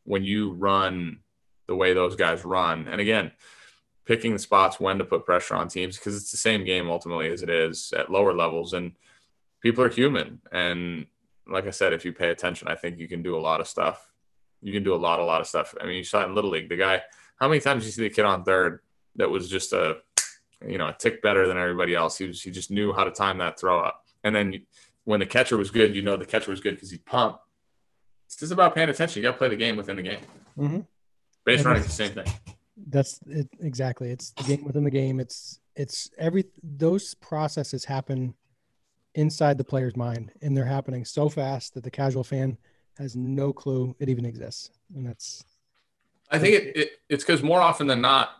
when 0.04 0.24
you 0.24 0.52
run 0.52 1.20
the 1.68 1.74
way 1.74 1.94
those 1.94 2.16
guys 2.16 2.44
run 2.44 2.88
and 2.88 3.00
again 3.00 3.30
picking 4.10 4.32
the 4.32 4.38
spots 4.38 4.80
when 4.80 4.98
to 4.98 5.04
put 5.04 5.24
pressure 5.24 5.54
on 5.54 5.68
teams 5.68 5.96
because 5.96 6.16
it's 6.16 6.32
the 6.32 6.36
same 6.36 6.64
game 6.64 6.90
ultimately 6.90 7.30
as 7.30 7.42
it 7.42 7.50
is 7.50 7.92
at 7.96 8.10
lower 8.10 8.34
levels 8.34 8.72
and 8.72 8.90
people 9.62 9.84
are 9.84 9.88
human 9.88 10.40
and 10.50 11.06
like 11.46 11.66
i 11.68 11.70
said 11.70 11.92
if 11.92 12.04
you 12.04 12.12
pay 12.12 12.30
attention 12.30 12.66
i 12.66 12.74
think 12.74 12.98
you 12.98 13.06
can 13.06 13.22
do 13.22 13.36
a 13.36 13.46
lot 13.48 13.60
of 13.60 13.68
stuff 13.68 14.10
you 14.62 14.72
can 14.72 14.82
do 14.82 14.94
a 14.94 14.96
lot 15.06 15.20
a 15.20 15.24
lot 15.24 15.40
of 15.40 15.46
stuff 15.46 15.76
i 15.80 15.86
mean 15.86 15.96
you 15.96 16.02
saw 16.02 16.22
it 16.22 16.26
in 16.26 16.34
little 16.34 16.50
league 16.50 16.68
the 16.68 16.76
guy 16.76 17.00
how 17.38 17.46
many 17.46 17.60
times 17.60 17.82
did 17.82 17.86
you 17.86 17.92
see 17.92 18.02
the 18.02 18.10
kid 18.10 18.24
on 18.24 18.42
third 18.42 18.80
that 19.14 19.30
was 19.30 19.48
just 19.48 19.72
a 19.72 19.98
you 20.66 20.78
know, 20.78 20.88
a 20.88 20.92
tick 20.92 21.22
better 21.22 21.46
than 21.46 21.56
everybody 21.56 21.94
else. 21.94 22.18
He 22.18 22.26
was, 22.26 22.42
he 22.42 22.50
just 22.50 22.70
knew 22.70 22.92
how 22.92 23.04
to 23.04 23.10
time 23.10 23.38
that 23.38 23.58
throw 23.58 23.80
up. 23.80 24.04
And 24.24 24.34
then 24.34 24.66
when 25.04 25.20
the 25.20 25.26
catcher 25.26 25.56
was 25.56 25.70
good, 25.70 25.94
you 25.94 26.02
know, 26.02 26.16
the 26.16 26.26
catcher 26.26 26.50
was 26.50 26.60
good 26.60 26.74
because 26.74 26.90
he 26.90 26.98
pumped. 26.98 27.40
It's 28.26 28.36
just 28.36 28.52
about 28.52 28.74
paying 28.74 28.88
attention. 28.88 29.22
You 29.22 29.28
got 29.28 29.32
to 29.32 29.38
play 29.38 29.48
the 29.48 29.56
game 29.56 29.76
within 29.76 29.96
the 29.96 30.02
game. 30.02 30.20
Mm-hmm. 30.58 30.80
Base 31.44 31.64
running 31.64 31.80
is 31.80 31.86
the 31.86 31.92
same 31.92 32.12
thing. 32.12 32.26
That's 32.88 33.20
it. 33.26 33.48
Exactly. 33.60 34.10
It's 34.10 34.30
the 34.32 34.44
game 34.44 34.64
within 34.64 34.84
the 34.84 34.90
game. 34.90 35.20
It's, 35.20 35.60
it's 35.76 36.10
every, 36.18 36.44
those 36.62 37.14
processes 37.14 37.84
happen 37.84 38.34
inside 39.14 39.58
the 39.58 39.64
player's 39.64 39.96
mind 39.96 40.32
and 40.42 40.56
they're 40.56 40.64
happening 40.64 41.04
so 41.04 41.28
fast 41.28 41.74
that 41.74 41.84
the 41.84 41.90
casual 41.90 42.24
fan 42.24 42.56
has 42.98 43.16
no 43.16 43.52
clue 43.52 43.94
it 43.98 44.08
even 44.08 44.24
exists. 44.24 44.70
And 44.94 45.06
that's, 45.06 45.44
I 46.30 46.38
think 46.38 46.54
it, 46.54 46.76
it 46.76 46.90
it's 47.08 47.24
because 47.24 47.42
more 47.42 47.60
often 47.60 47.86
than 47.86 48.00
not, 48.00 48.30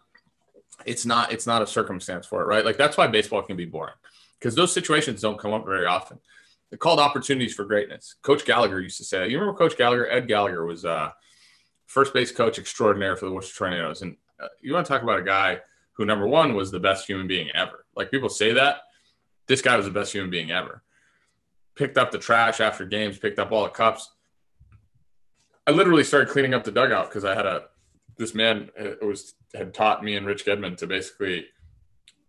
it's 0.87 1.05
not 1.05 1.33
it's 1.33 1.47
not 1.47 1.61
a 1.61 1.67
circumstance 1.67 2.27
for 2.27 2.43
it, 2.43 2.47
right? 2.47 2.65
Like 2.65 2.77
that's 2.77 2.97
why 2.97 3.07
baseball 3.07 3.43
can 3.43 3.57
be 3.57 3.65
boring 3.65 3.95
because 4.39 4.55
those 4.55 4.73
situations 4.73 5.21
don't 5.21 5.39
come 5.39 5.53
up 5.53 5.65
very 5.67 5.87
often. 5.87 6.19
They're 6.71 6.79
called 6.79 7.01
opportunities 7.01 7.55
for 7.55 7.65
greatness. 7.65 8.15
Coach 8.23 8.45
Gallagher 8.45 8.81
used 8.81 8.99
to 8.99 9.05
say 9.05 9.29
You 9.29 9.39
remember 9.39 9.59
Coach 9.59 9.77
Gallagher? 9.77 10.09
Ed 10.09 10.29
Gallagher 10.29 10.65
was 10.65 10.85
uh, 10.85 11.11
first 11.87 12.15
base 12.15 12.31
coach 12.31 12.59
extraordinaire 12.59 13.17
for 13.17 13.27
the 13.27 13.33
Worcester 13.33 13.59
Tornadoes. 13.59 14.03
And 14.03 14.17
uh, 14.43 14.49
you 14.61 14.73
want 14.73 14.87
to 14.87 14.93
talk 14.93 15.03
about 15.03 15.19
a 15.19 15.25
guy 15.25 15.61
who, 15.93 16.05
number 16.05 16.27
one, 16.27 16.55
was 16.55 16.71
the 16.71 16.81
best 16.81 17.07
human 17.07 17.27
being 17.27 17.49
ever. 17.55 17.85
Like 17.97 18.11
people 18.11 18.29
say 18.29 18.53
that. 18.53 18.83
This 19.47 19.63
guy 19.63 19.77
was 19.77 19.87
the 19.87 19.93
best 19.93 20.13
human 20.13 20.31
being 20.31 20.51
ever. 20.51 20.83
Picked 21.75 21.99
up 21.99 22.11
the 22.11 22.19
trash 22.19 22.61
after 22.61 22.85
games, 22.85 23.19
picked 23.19 23.39
up 23.39 23.53
all 23.53 23.65
the 23.65 23.71
cups. 23.71 24.11
I 25.67 25.73
literally 25.73 26.05
started 26.05 26.31
cleaning 26.31 26.55
up 26.55 26.65
the 26.65 26.73
dugout 26.73 27.09
because 27.09 27.25
I 27.25 27.35
had 27.35 27.47
a 27.47 27.65
this 28.17 28.35
man 28.35 28.71
uh, 28.79 29.07
was 29.07 29.35
had 29.55 29.73
taught 29.73 30.05
me 30.05 30.15
and 30.15 30.27
Rich 30.27 30.45
Gedman 30.45 30.77
to 30.79 30.87
basically 30.87 31.47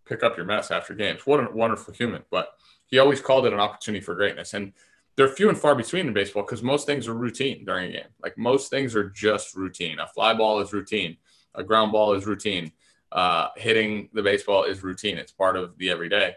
pick 0.06 0.22
up 0.22 0.36
your 0.36 0.46
mess 0.46 0.70
after 0.70 0.94
games. 0.94 1.26
What 1.26 1.40
a 1.40 1.52
wonderful 1.52 1.94
human! 1.94 2.22
But 2.30 2.48
he 2.86 2.98
always 2.98 3.20
called 3.20 3.46
it 3.46 3.52
an 3.52 3.60
opportunity 3.60 4.02
for 4.02 4.14
greatness, 4.14 4.54
and 4.54 4.72
they're 5.16 5.28
few 5.28 5.48
and 5.48 5.58
far 5.58 5.74
between 5.74 6.06
in 6.06 6.14
baseball 6.14 6.42
because 6.42 6.62
most 6.62 6.86
things 6.86 7.06
are 7.06 7.14
routine 7.14 7.64
during 7.64 7.90
a 7.90 7.92
game. 7.92 8.08
Like 8.22 8.38
most 8.38 8.70
things 8.70 8.96
are 8.96 9.10
just 9.10 9.54
routine. 9.54 9.98
A 9.98 10.06
fly 10.06 10.34
ball 10.34 10.60
is 10.60 10.72
routine. 10.72 11.18
A 11.54 11.62
ground 11.62 11.92
ball 11.92 12.14
is 12.14 12.26
routine. 12.26 12.72
Uh, 13.10 13.48
hitting 13.56 14.08
the 14.12 14.22
baseball 14.22 14.64
is 14.64 14.82
routine. 14.82 15.18
It's 15.18 15.32
part 15.32 15.56
of 15.56 15.76
the 15.78 15.90
everyday. 15.90 16.34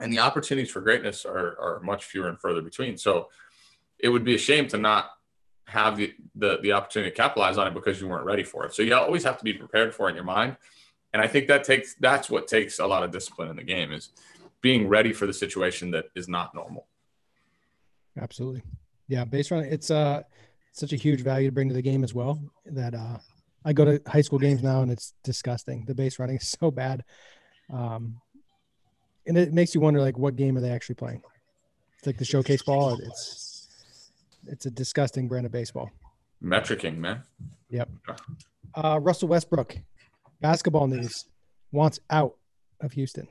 And 0.00 0.12
the 0.12 0.20
opportunities 0.20 0.70
for 0.70 0.80
greatness 0.80 1.24
are, 1.24 1.58
are 1.60 1.80
much 1.82 2.04
fewer 2.04 2.28
and 2.28 2.38
further 2.38 2.62
between. 2.62 2.96
So 2.96 3.28
it 3.98 4.08
would 4.08 4.24
be 4.24 4.36
a 4.36 4.38
shame 4.38 4.68
to 4.68 4.78
not 4.78 5.10
have 5.66 5.96
the, 5.96 6.14
the, 6.34 6.58
the 6.62 6.72
opportunity 6.72 7.10
to 7.10 7.16
capitalize 7.16 7.58
on 7.58 7.66
it 7.66 7.74
because 7.74 8.00
you 8.00 8.08
weren't 8.08 8.24
ready 8.24 8.44
for 8.44 8.64
it. 8.64 8.74
So 8.74 8.82
you 8.82 8.94
always 8.94 9.24
have 9.24 9.38
to 9.38 9.44
be 9.44 9.52
prepared 9.52 9.94
for 9.94 10.06
it 10.06 10.10
in 10.10 10.16
your 10.16 10.24
mind. 10.24 10.56
And 11.12 11.22
I 11.22 11.26
think 11.26 11.48
that 11.48 11.64
takes 11.64 11.94
that's 11.94 12.30
what 12.30 12.48
takes 12.48 12.78
a 12.78 12.86
lot 12.86 13.02
of 13.02 13.10
discipline 13.10 13.48
in 13.48 13.56
the 13.56 13.64
game 13.64 13.92
is 13.92 14.10
being 14.60 14.88
ready 14.88 15.12
for 15.12 15.26
the 15.26 15.32
situation 15.32 15.90
that 15.92 16.06
is 16.14 16.28
not 16.28 16.54
normal. 16.54 16.86
Absolutely. 18.20 18.62
Yeah, 19.08 19.24
base 19.24 19.50
running 19.50 19.72
it's 19.72 19.90
uh 19.90 20.22
such 20.72 20.92
a 20.92 20.96
huge 20.96 21.22
value 21.22 21.48
to 21.48 21.52
bring 21.52 21.68
to 21.68 21.74
the 21.74 21.82
game 21.82 22.04
as 22.04 22.14
well 22.14 22.40
that 22.66 22.94
uh 22.94 23.18
I 23.64 23.72
go 23.72 23.84
to 23.84 24.02
high 24.06 24.20
school 24.20 24.38
games 24.38 24.62
now 24.62 24.82
and 24.82 24.90
it's 24.90 25.14
disgusting. 25.24 25.84
The 25.86 25.94
base 25.94 26.18
running 26.18 26.36
is 26.40 26.48
so 26.48 26.70
bad. 26.70 27.04
Um 27.72 28.20
and 29.26 29.36
it 29.36 29.52
makes 29.52 29.74
you 29.74 29.80
wonder 29.80 30.00
like 30.00 30.16
what 30.16 30.36
game 30.36 30.56
are 30.56 30.60
they 30.60 30.70
actually 30.70 30.94
playing? 30.94 31.22
It's 31.98 32.06
like 32.06 32.18
the 32.18 32.24
showcase 32.24 32.62
ball. 32.62 32.98
It's 33.02 33.48
it's 34.46 34.66
a 34.66 34.70
disgusting 34.70 35.28
brand 35.28 35.46
of 35.46 35.52
baseball. 35.52 35.90
Metricing, 36.42 36.96
man. 36.96 37.22
Yep. 37.70 37.90
Uh, 38.74 38.98
Russell 39.02 39.28
Westbrook, 39.28 39.76
basketball 40.40 40.86
news, 40.86 41.26
wants 41.72 41.98
out 42.10 42.36
of 42.80 42.92
Houston. 42.92 43.28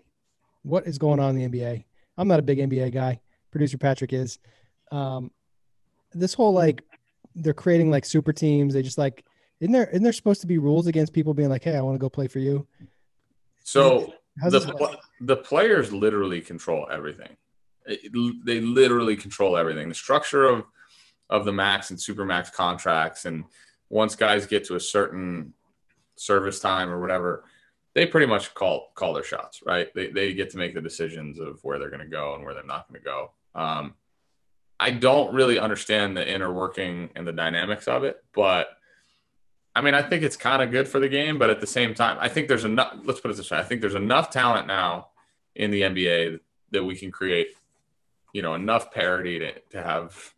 What 0.63 0.85
is 0.85 0.97
going 0.97 1.19
on 1.19 1.37
in 1.37 1.51
the 1.51 1.59
NBA? 1.59 1.85
I'm 2.17 2.27
not 2.27 2.39
a 2.39 2.43
big 2.43 2.59
NBA 2.59 2.93
guy. 2.93 3.21
Producer 3.51 3.77
Patrick 3.77 4.13
is. 4.13 4.39
Um, 4.91 5.31
this 6.13 6.33
whole 6.33 6.53
like 6.53 6.83
they're 7.35 7.53
creating 7.53 7.89
like 7.89 8.05
super 8.05 8.33
teams. 8.33 8.73
They 8.73 8.81
just 8.81 8.97
like 8.97 9.23
isn't 9.59 9.71
there 9.71 9.87
isn't 9.89 10.03
there 10.03 10.13
supposed 10.13 10.41
to 10.41 10.47
be 10.47 10.57
rules 10.57 10.87
against 10.87 11.13
people 11.13 11.33
being 11.33 11.49
like, 11.49 11.63
hey, 11.63 11.75
I 11.75 11.81
want 11.81 11.95
to 11.95 11.99
go 11.99 12.09
play 12.09 12.27
for 12.27 12.39
you? 12.39 12.67
So 13.63 14.13
the, 14.41 14.97
the 15.21 15.37
players 15.37 15.91
literally 15.91 16.41
control 16.41 16.87
everything. 16.91 17.35
It, 17.85 18.11
they 18.45 18.61
literally 18.61 19.15
control 19.15 19.57
everything. 19.57 19.89
The 19.89 19.95
structure 19.95 20.45
of 20.45 20.65
of 21.29 21.45
the 21.45 21.51
max 21.51 21.89
and 21.89 21.99
super 21.99 22.25
max 22.25 22.49
contracts. 22.49 23.25
And 23.25 23.45
once 23.89 24.15
guys 24.15 24.45
get 24.45 24.65
to 24.65 24.75
a 24.75 24.79
certain 24.79 25.53
service 26.15 26.59
time 26.59 26.89
or 26.89 27.01
whatever, 27.01 27.43
they 27.93 28.05
pretty 28.05 28.27
much 28.27 28.53
call 28.53 28.91
call 28.95 29.13
their 29.13 29.23
shots, 29.23 29.61
right? 29.65 29.93
They, 29.93 30.09
they 30.09 30.33
get 30.33 30.49
to 30.51 30.57
make 30.57 30.73
the 30.73 30.81
decisions 30.81 31.39
of 31.39 31.63
where 31.63 31.79
they're 31.79 31.89
going 31.89 32.01
to 32.01 32.05
go 32.05 32.35
and 32.35 32.43
where 32.43 32.53
they're 32.53 32.63
not 32.63 32.87
going 32.87 33.01
to 33.01 33.05
go. 33.05 33.31
Um, 33.55 33.95
I 34.79 34.91
don't 34.91 35.33
really 35.33 35.57
understand 35.57 36.15
the 36.15 36.31
inner 36.31 36.53
working 36.53 37.09
and 37.15 37.27
the 37.27 37.31
dynamics 37.31 37.87
of 37.87 38.03
it, 38.03 38.23
but 38.33 38.76
I 39.77 39.81
mean, 39.81 39.93
I 39.93 40.01
think 40.01 40.23
it's 40.23 40.35
kind 40.35 40.63
of 40.63 40.71
good 40.71 40.87
for 40.87 40.99
the 40.99 41.07
game, 41.07 41.37
but 41.37 41.51
at 41.51 41.61
the 41.61 41.67
same 41.67 41.93
time, 41.93 42.17
I 42.19 42.29
think 42.29 42.47
there's 42.47 42.65
enough. 42.65 42.97
Let's 43.03 43.19
put 43.19 43.29
it 43.29 43.37
this 43.37 43.51
way: 43.51 43.59
I 43.59 43.63
think 43.63 43.81
there's 43.81 43.93
enough 43.93 44.31
talent 44.31 44.65
now 44.65 45.09
in 45.55 45.69
the 45.69 45.81
NBA 45.81 46.39
that 46.71 46.83
we 46.83 46.95
can 46.95 47.11
create, 47.11 47.49
you 48.33 48.41
know, 48.41 48.55
enough 48.55 48.91
parity 48.91 49.37
to, 49.37 49.53
to 49.69 49.83
have 49.83 50.33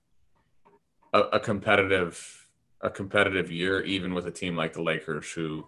a, 1.13 1.19
a 1.19 1.39
competitive 1.39 2.47
a 2.82 2.89
competitive 2.89 3.49
year, 3.49 3.82
even 3.84 4.13
with 4.13 4.28
a 4.28 4.32
team 4.32 4.58
like 4.58 4.73
the 4.73 4.82
Lakers, 4.82 5.32
who 5.32 5.65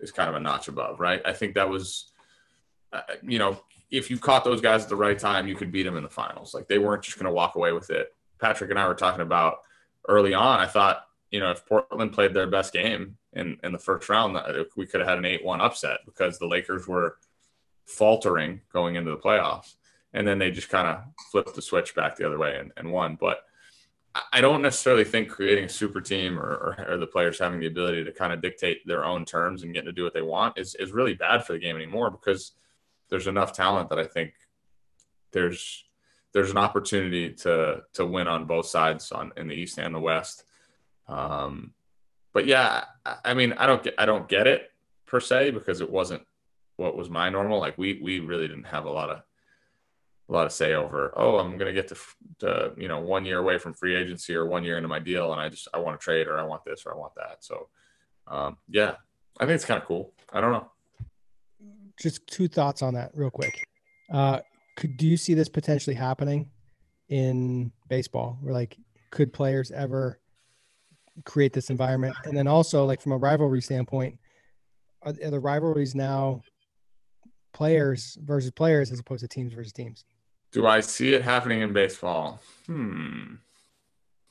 is 0.00 0.10
kind 0.10 0.30
of 0.30 0.34
a 0.34 0.40
notch 0.40 0.68
above, 0.68 0.98
right? 0.98 1.20
I 1.26 1.34
think 1.34 1.54
that 1.54 1.68
was, 1.68 2.12
uh, 2.94 3.02
you 3.22 3.38
know, 3.38 3.60
if 3.90 4.10
you 4.10 4.18
caught 4.18 4.42
those 4.42 4.62
guys 4.62 4.84
at 4.84 4.88
the 4.88 4.96
right 4.96 5.18
time, 5.18 5.46
you 5.46 5.54
could 5.54 5.70
beat 5.70 5.82
them 5.82 5.98
in 5.98 6.02
the 6.02 6.08
finals. 6.08 6.54
Like 6.54 6.66
they 6.66 6.78
weren't 6.78 7.02
just 7.02 7.18
going 7.18 7.26
to 7.26 7.32
walk 7.32 7.56
away 7.56 7.72
with 7.72 7.90
it. 7.90 8.14
Patrick 8.40 8.70
and 8.70 8.78
I 8.78 8.88
were 8.88 8.94
talking 8.94 9.20
about 9.20 9.58
early 10.08 10.32
on. 10.32 10.60
I 10.60 10.66
thought, 10.66 11.06
you 11.32 11.40
know, 11.40 11.50
if 11.50 11.66
Portland 11.66 12.12
played 12.12 12.34
their 12.34 12.46
best 12.46 12.72
game 12.72 13.16
in, 13.32 13.56
in 13.64 13.72
the 13.72 13.78
first 13.78 14.08
round, 14.08 14.38
we 14.76 14.86
could 14.86 15.00
have 15.00 15.08
had 15.08 15.18
an 15.18 15.24
8 15.24 15.44
1 15.44 15.60
upset 15.60 16.00
because 16.04 16.38
the 16.38 16.46
Lakers 16.46 16.86
were 16.86 17.16
faltering 17.86 18.60
going 18.72 18.94
into 18.94 19.10
the 19.10 19.16
playoffs. 19.16 19.74
And 20.12 20.28
then 20.28 20.38
they 20.38 20.50
just 20.50 20.68
kind 20.68 20.86
of 20.86 21.04
flipped 21.30 21.54
the 21.54 21.62
switch 21.62 21.94
back 21.94 22.16
the 22.16 22.26
other 22.26 22.38
way 22.38 22.58
and, 22.58 22.70
and 22.76 22.92
won. 22.92 23.16
But 23.18 23.44
I 24.30 24.42
don't 24.42 24.60
necessarily 24.60 25.04
think 25.04 25.30
creating 25.30 25.64
a 25.64 25.70
super 25.70 26.02
team 26.02 26.38
or, 26.38 26.50
or, 26.50 26.86
or, 26.86 26.96
the 26.98 27.06
players 27.06 27.38
having 27.38 27.60
the 27.60 27.66
ability 27.66 28.04
to 28.04 28.12
kind 28.12 28.30
of 28.30 28.42
dictate 28.42 28.86
their 28.86 29.06
own 29.06 29.24
terms 29.24 29.62
and 29.62 29.72
getting 29.72 29.86
to 29.86 29.92
do 29.92 30.04
what 30.04 30.12
they 30.12 30.20
want 30.20 30.58
is, 30.58 30.74
is 30.74 30.92
really 30.92 31.14
bad 31.14 31.46
for 31.46 31.54
the 31.54 31.58
game 31.58 31.76
anymore 31.76 32.10
because 32.10 32.52
there's 33.08 33.26
enough 33.26 33.54
talent 33.54 33.88
that 33.88 33.98
I 33.98 34.04
think 34.04 34.34
there's 35.32 35.84
there's 36.34 36.50
an 36.50 36.58
opportunity 36.58 37.32
to 37.32 37.82
to 37.94 38.04
win 38.04 38.28
on 38.28 38.44
both 38.44 38.66
sides 38.66 39.12
on 39.12 39.32
in 39.38 39.48
the 39.48 39.54
East 39.54 39.78
and 39.78 39.94
the 39.94 40.00
West. 40.00 40.44
Um, 41.08 41.74
but 42.32 42.46
yeah, 42.46 42.84
I 43.24 43.34
mean, 43.34 43.52
I 43.54 43.66
don't 43.66 43.82
get 43.82 43.94
I 43.98 44.06
don't 44.06 44.28
get 44.28 44.46
it 44.46 44.70
per 45.06 45.20
se 45.20 45.50
because 45.50 45.80
it 45.80 45.90
wasn't 45.90 46.22
what 46.76 46.96
was 46.96 47.10
my 47.10 47.28
normal. 47.28 47.60
Like 47.60 47.76
we 47.76 48.00
we 48.02 48.20
really 48.20 48.48
didn't 48.48 48.64
have 48.64 48.86
a 48.86 48.90
lot 48.90 49.10
of 49.10 49.22
a 50.28 50.32
lot 50.32 50.46
of 50.46 50.52
say 50.52 50.74
over. 50.74 51.12
Oh, 51.16 51.38
I'm 51.38 51.58
gonna 51.58 51.72
get 51.72 51.88
to, 51.88 51.96
to 52.40 52.72
you 52.76 52.88
know 52.88 53.00
one 53.00 53.24
year 53.24 53.38
away 53.38 53.58
from 53.58 53.74
free 53.74 53.94
agency 53.94 54.34
or 54.34 54.46
one 54.46 54.64
year 54.64 54.76
into 54.76 54.88
my 54.88 54.98
deal, 54.98 55.32
and 55.32 55.40
I 55.40 55.48
just 55.48 55.68
I 55.74 55.78
want 55.78 56.00
to 56.00 56.02
trade 56.02 56.26
or 56.26 56.38
I 56.38 56.44
want 56.44 56.64
this 56.64 56.84
or 56.86 56.94
I 56.94 56.96
want 56.96 57.14
that. 57.16 57.44
So 57.44 57.68
um, 58.26 58.56
yeah, 58.68 58.94
I 59.38 59.44
think 59.44 59.56
it's 59.56 59.64
kind 59.64 59.80
of 59.80 59.86
cool. 59.86 60.12
I 60.32 60.40
don't 60.40 60.52
know. 60.52 60.70
Just 62.00 62.26
two 62.26 62.48
thoughts 62.48 62.82
on 62.82 62.94
that, 62.94 63.10
real 63.14 63.30
quick. 63.30 63.66
Uh, 64.10 64.40
could 64.76 64.96
do 64.96 65.06
you 65.06 65.16
see 65.16 65.34
this 65.34 65.48
potentially 65.48 65.94
happening 65.94 66.50
in 67.08 67.70
baseball 67.88 68.38
where 68.40 68.54
like 68.54 68.78
could 69.10 69.32
players 69.32 69.70
ever 69.70 70.18
create 71.24 71.52
this 71.52 71.70
environment. 71.70 72.14
And 72.24 72.36
then 72.36 72.46
also 72.46 72.84
like 72.84 73.00
from 73.00 73.12
a 73.12 73.16
rivalry 73.16 73.60
standpoint 73.60 74.18
are, 75.02 75.12
the 75.12 75.40
rivalries 75.40 75.94
now 75.94 76.42
players 77.52 78.16
versus 78.22 78.50
players 78.50 78.90
as 78.90 78.98
opposed 78.98 79.20
to 79.20 79.28
teams 79.28 79.52
versus 79.52 79.72
teams? 79.72 80.04
Do 80.52 80.66
i 80.66 80.80
see 80.80 81.14
it 81.14 81.22
happening 81.22 81.60
in 81.60 81.72
baseball? 81.72 82.40
Hmm. 82.66 83.34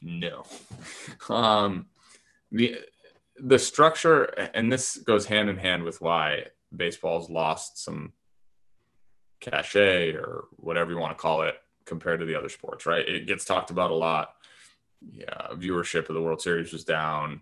No. 0.02 0.46
Um 1.30 1.88
the 2.52 2.78
the 3.38 3.60
structure 3.60 4.24
and 4.54 4.72
this 4.72 4.98
goes 4.98 5.26
hand 5.26 5.50
in 5.50 5.58
hand 5.58 5.84
with 5.84 6.02
why 6.02 6.46
baseball's 6.76 7.30
lost 7.30 7.84
some 7.84 8.14
cachet 9.40 10.14
or 10.14 10.46
whatever 10.58 10.92
you 10.92 10.98
want 10.98 11.18
to 11.18 11.22
call 11.22 11.42
it 11.44 11.56
compared 11.86 12.20
to 12.20 12.26
the 12.26 12.36
other 12.36 12.50
sports, 12.50 12.86
right? 12.86 13.08
It 13.08 13.28
gets 13.28 13.46
talked 13.46 13.72
about 13.72 13.92
a 13.92 13.96
lot. 13.96 14.36
Yeah, 15.02 15.48
viewership 15.54 16.10
of 16.10 16.16
the 16.16 16.22
World 16.22 16.42
Series 16.42 16.72
was 16.72 16.84
down. 16.84 17.42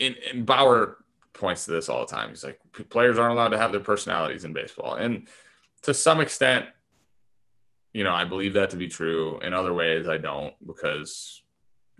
And, 0.00 0.16
and 0.32 0.46
Bauer 0.46 0.98
points 1.32 1.66
to 1.66 1.72
this 1.72 1.88
all 1.88 2.00
the 2.00 2.12
time. 2.12 2.30
He's 2.30 2.44
like, 2.44 2.60
players 2.88 3.18
aren't 3.18 3.32
allowed 3.32 3.48
to 3.48 3.58
have 3.58 3.72
their 3.72 3.80
personalities 3.80 4.44
in 4.44 4.52
baseball. 4.52 4.94
And 4.94 5.28
to 5.82 5.92
some 5.92 6.20
extent, 6.20 6.66
you 7.92 8.04
know, 8.04 8.12
I 8.12 8.24
believe 8.24 8.54
that 8.54 8.70
to 8.70 8.76
be 8.76 8.88
true. 8.88 9.38
In 9.40 9.52
other 9.52 9.74
ways, 9.74 10.08
I 10.08 10.18
don't 10.18 10.54
because 10.66 11.42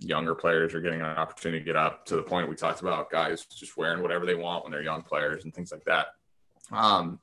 younger 0.00 0.34
players 0.34 0.74
are 0.74 0.80
getting 0.80 1.00
an 1.00 1.06
opportunity 1.06 1.60
to 1.60 1.64
get 1.64 1.76
up 1.76 2.04
to 2.06 2.16
the 2.16 2.22
point 2.22 2.48
we 2.48 2.56
talked 2.56 2.80
about 2.80 3.10
guys 3.10 3.44
just 3.44 3.76
wearing 3.76 4.02
whatever 4.02 4.26
they 4.26 4.34
want 4.34 4.64
when 4.64 4.72
they're 4.72 4.82
young 4.82 5.02
players 5.02 5.44
and 5.44 5.54
things 5.54 5.70
like 5.70 5.84
that. 5.84 6.08
Um, 6.72 7.20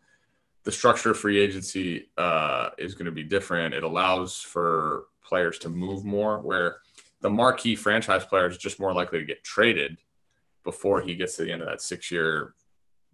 the 0.64 0.72
structure 0.72 1.12
of 1.12 1.20
free 1.20 1.40
agency 1.40 2.10
uh, 2.18 2.70
is 2.78 2.94
going 2.94 3.08
to 3.08 3.12
be 3.12 3.24
different. 3.24 3.74
It 3.74 3.84
allows 3.84 4.38
for 4.38 5.06
players 5.32 5.58
to 5.60 5.70
move 5.70 6.04
more, 6.04 6.42
where 6.42 6.80
the 7.22 7.30
marquee 7.30 7.74
franchise 7.74 8.26
player 8.26 8.48
is 8.48 8.58
just 8.58 8.82
more 8.82 8.94
likely 8.94 9.20
to 9.20 9.26
get 9.26 9.46
traded 9.46 9.98
before 10.66 11.00
he 11.00 11.16
gets 11.16 11.38
to 11.38 11.46
the 11.46 11.54
end 11.54 11.62
of 11.62 11.70
that 11.70 11.82
six 11.82 12.12
year, 12.12 12.54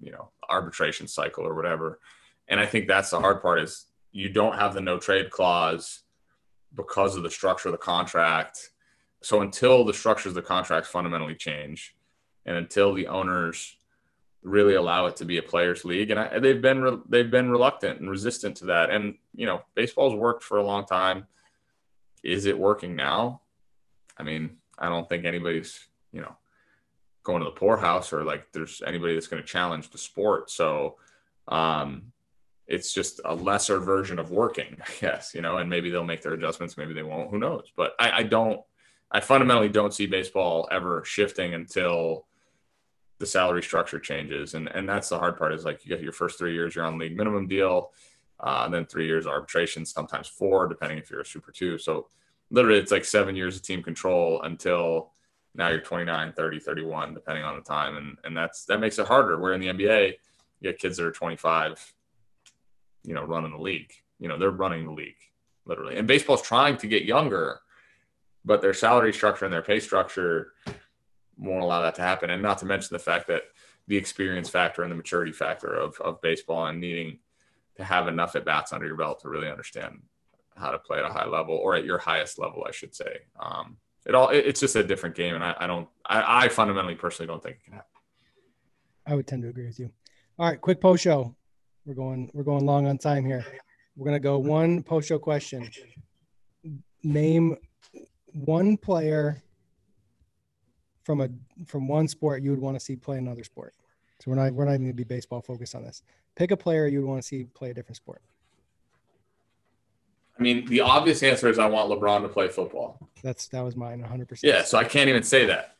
you 0.01 0.12
know, 0.12 0.32
arbitration 0.49 1.08
cycle 1.08 1.45
or 1.45 1.53
whatever. 1.53 1.99
And 2.47 2.60
I 2.60 2.65
think 2.65 2.88
that's 2.88 3.12
the 3.12 3.19
hard 3.19 3.43
part 3.43 3.60
is 3.60 3.86
you 4.12 4.30
don't 4.30 4.56
have 4.56 4.73
the 4.73 4.82
no 4.82 4.97
trade 4.97 5.30
clause 5.30 6.01
because 6.75 7.15
of 7.15 7.21
the 7.21 7.30
structure 7.30 7.69
of 7.69 7.73
the 7.73 7.77
contract. 7.77 8.71
So 9.21 9.41
until 9.41 9.86
the 9.86 9.93
structures 9.93 10.32
of 10.32 10.36
the 10.36 10.41
contract 10.41 10.88
fundamentally 10.88 11.36
change, 11.36 11.95
and 12.47 12.58
until 12.58 12.95
the 12.95 13.08
owners 13.08 13.77
really 14.41 14.73
allow 14.73 15.06
it 15.06 15.15
to 15.17 15.25
be 15.25 15.38
a 15.38 15.43
players 15.43 15.86
league 15.86 16.10
and 16.10 16.19
I, 16.19 16.39
they've 16.39 16.62
been 16.62 16.82
re- 16.82 17.01
they've 17.10 17.30
been 17.30 17.51
reluctant 17.51 17.99
and 17.99 18.10
resistant 18.10 18.56
to 18.58 18.65
that 18.67 18.89
and 18.89 19.15
you 19.36 19.45
know 19.45 19.62
baseball's 19.75 20.15
worked 20.15 20.43
for 20.43 20.58
a 20.58 20.63
long 20.63 20.86
time 20.86 21.27
is 22.23 22.45
it 22.45 22.58
working 22.58 22.95
now 22.95 23.41
i 24.17 24.23
mean 24.23 24.58
i 24.77 24.89
don't 24.89 25.08
think 25.10 25.25
anybody's 25.25 25.88
you 26.12 26.21
know 26.21 26.36
going 27.23 27.39
to 27.39 27.45
the 27.45 27.51
poorhouse 27.51 28.13
or 28.13 28.23
like 28.23 28.51
there's 28.53 28.82
anybody 28.86 29.13
that's 29.13 29.27
going 29.27 29.41
to 29.41 29.47
challenge 29.47 29.89
the 29.89 29.97
sport 29.97 30.49
so 30.49 30.95
um 31.47 32.12
it's 32.67 32.93
just 32.93 33.21
a 33.25 33.34
lesser 33.34 33.80
version 33.80 34.19
of 34.19 34.32
working 34.32 34.77
i 34.82 34.91
guess 34.99 35.34
you 35.34 35.41
know 35.41 35.58
and 35.58 35.69
maybe 35.69 35.89
they'll 35.89 36.03
make 36.03 36.21
their 36.21 36.34
adjustments 36.34 36.77
maybe 36.77 36.93
they 36.93 37.03
won't 37.03 37.30
who 37.30 37.38
knows 37.38 37.71
but 37.75 37.93
i, 37.99 38.19
I 38.19 38.23
don't 38.23 38.62
i 39.12 39.19
fundamentally 39.19 39.69
don't 39.69 39.93
see 39.93 40.06
baseball 40.06 40.67
ever 40.71 41.03
shifting 41.06 41.53
until 41.53 42.27
the 43.19 43.25
salary 43.25 43.63
structure 43.63 43.99
changes. 43.99 44.53
And 44.53 44.69
and 44.73 44.88
that's 44.88 45.10
the 45.10 45.19
hard 45.19 45.38
part 45.38 45.53
is 45.53 45.65
like 45.65 45.86
you 45.86 45.89
get 45.89 46.03
your 46.03 46.12
first 46.12 46.38
three 46.38 46.53
years, 46.53 46.75
you're 46.75 46.86
on 46.86 46.97
league 46.97 47.17
minimum 47.17 47.47
deal. 47.47 47.91
Uh, 48.39 48.63
and 48.65 48.73
then 48.73 48.86
three 48.86 49.08
years 49.08 49.26
arbitration, 49.26 49.86
sometimes 49.86 50.28
four, 50.28 50.67
depending 50.67 50.97
if 50.97 51.10
you're 51.10 51.21
a 51.21 51.26
super 51.26 51.52
two. 51.52 51.78
So 51.78 52.08
literally 52.52 52.80
it's 52.80 52.91
like 52.91 53.06
seven 53.06 53.36
years 53.36 53.56
of 53.56 53.63
team 53.63 53.82
control 53.82 54.41
until 54.43 55.13
now 55.56 55.69
you're 55.69 55.80
29, 55.80 56.34
30, 56.34 56.60
31, 56.60 57.13
depending 57.13 57.43
on 57.43 57.56
the 57.56 57.62
time. 57.62 57.97
And, 57.97 58.17
and 58.23 58.38
that's, 58.38 58.65
that 58.65 58.80
makes 58.80 59.00
it 59.00 59.08
harder. 59.08 59.39
Where 59.39 59.54
in 59.54 59.62
the 59.62 59.67
NBA, 59.67 60.13
you 60.60 60.71
get 60.71 60.80
kids 60.80 60.97
that 60.97 61.06
are 61.06 61.12
25, 61.12 61.93
you 63.04 63.13
know, 63.13 63.23
running 63.23 63.52
the 63.52 63.62
league, 63.62 63.91
you 64.19 64.28
know, 64.28 64.38
they're 64.38 64.52
running 64.52 64.86
the 64.86 64.91
league 64.91 65.15
literally. 65.65 65.97
And 65.97 66.08
baseball's 66.08 66.41
trying 66.41 66.78
to 66.78 66.88
get 66.88 67.04
younger, 67.04 67.60
but 68.45 68.62
their 68.62 68.73
salary 68.73 69.13
structure 69.13 69.45
and 69.45 69.54
their 69.54 69.62
pay 69.62 69.80
structure 69.80 70.54
won't 71.38 71.63
allow 71.63 71.82
that 71.82 71.95
to 71.95 72.02
happen. 72.02 72.30
And 72.30 72.41
not 72.41 72.60
to 72.60 72.65
mention 72.65 72.89
the 72.93 73.00
fact 73.00 73.28
that 73.28 73.43
the 73.88 73.97
experience 73.97 74.50
factor 74.50 74.84
and 74.84 74.91
the 74.91 74.95
maturity 74.95 75.32
factor 75.32 75.73
of, 75.73 76.00
of 76.02 76.21
baseball 76.21 76.67
and 76.67 76.80
needing 76.80 77.19
to 77.77 77.83
have 77.83 78.07
enough 78.07 78.35
at 78.35 78.45
bats 78.45 78.73
under 78.73 78.85
your 78.85 78.97
belt 78.97 79.21
to 79.21 79.29
really 79.29 79.49
understand 79.49 80.01
how 80.55 80.71
to 80.71 80.79
play 80.79 80.99
at 80.99 81.05
a 81.05 81.09
high 81.09 81.27
level 81.27 81.55
or 81.55 81.75
at 81.75 81.85
your 81.85 81.97
highest 81.97 82.39
level, 82.39 82.65
I 82.67 82.71
should 82.71 82.95
say. 82.95 83.19
Um, 83.39 83.77
it 84.05 84.15
all 84.15 84.29
it, 84.29 84.45
it's 84.45 84.59
just 84.59 84.75
a 84.75 84.83
different 84.83 85.15
game, 85.15 85.35
and 85.35 85.43
I, 85.43 85.55
I 85.59 85.67
don't 85.67 85.87
I, 86.05 86.45
I, 86.45 86.47
fundamentally 86.47 86.95
personally 86.95 87.27
don't 87.27 87.43
think 87.43 87.57
it 87.57 87.63
can 87.65 87.73
happen. 87.73 87.87
I 89.05 89.15
would 89.15 89.27
tend 89.27 89.43
to 89.43 89.49
agree 89.49 89.65
with 89.65 89.79
you. 89.79 89.91
All 90.39 90.49
right, 90.49 90.59
quick 90.59 90.79
post 90.79 91.03
show. 91.03 91.35
We're 91.85 91.93
going 91.93 92.31
we're 92.33 92.43
going 92.43 92.65
long 92.65 92.87
on 92.87 92.97
time 92.97 93.25
here. 93.25 93.45
We're 93.95 94.05
gonna 94.05 94.19
go 94.19 94.37
one 94.37 94.81
post 94.81 95.09
show 95.09 95.19
question. 95.19 95.69
Name 97.03 97.57
one 98.31 98.77
player 98.77 99.43
from 101.03 101.21
a 101.21 101.29
from 101.65 101.87
one 101.87 102.07
sport 102.07 102.43
you 102.43 102.51
would 102.51 102.59
want 102.59 102.77
to 102.77 102.79
see 102.79 102.95
play 102.95 103.17
another 103.17 103.43
sport. 103.43 103.73
So 104.19 104.31
we're 104.31 104.37
not 104.37 104.53
we're 104.53 104.65
not 104.65 104.75
even 104.75 104.87
to 104.87 104.93
be 104.93 105.03
baseball 105.03 105.41
focused 105.41 105.75
on 105.75 105.83
this. 105.83 106.01
Pick 106.38 106.52
a 106.52 106.58
player 106.58 106.86
you 106.86 107.02
would 107.02 107.10
want 107.10 107.21
to 107.21 107.28
see 107.28 107.45
play 107.45 107.71
a 107.71 107.73
different 107.73 107.97
sport. 107.97 108.21
I 110.38 110.43
mean, 110.43 110.67
the 110.67 110.82
obvious 110.82 111.23
answer 111.23 111.50
is 111.50 111.58
I 111.58 111.65
want 111.65 111.89
LeBron 111.89 112.21
to 112.21 112.30
play 112.30 112.47
football. 112.47 113.00
That's 113.23 113.47
that 113.47 113.62
was 113.62 113.76
mine, 113.76 114.00
100. 114.02 114.30
percent 114.30 114.54
Yeah, 114.54 114.63
so 114.63 114.78
I 114.78 114.84
can't 114.84 115.10
even 115.10 115.23
say 115.23 115.47
that. 115.47 115.76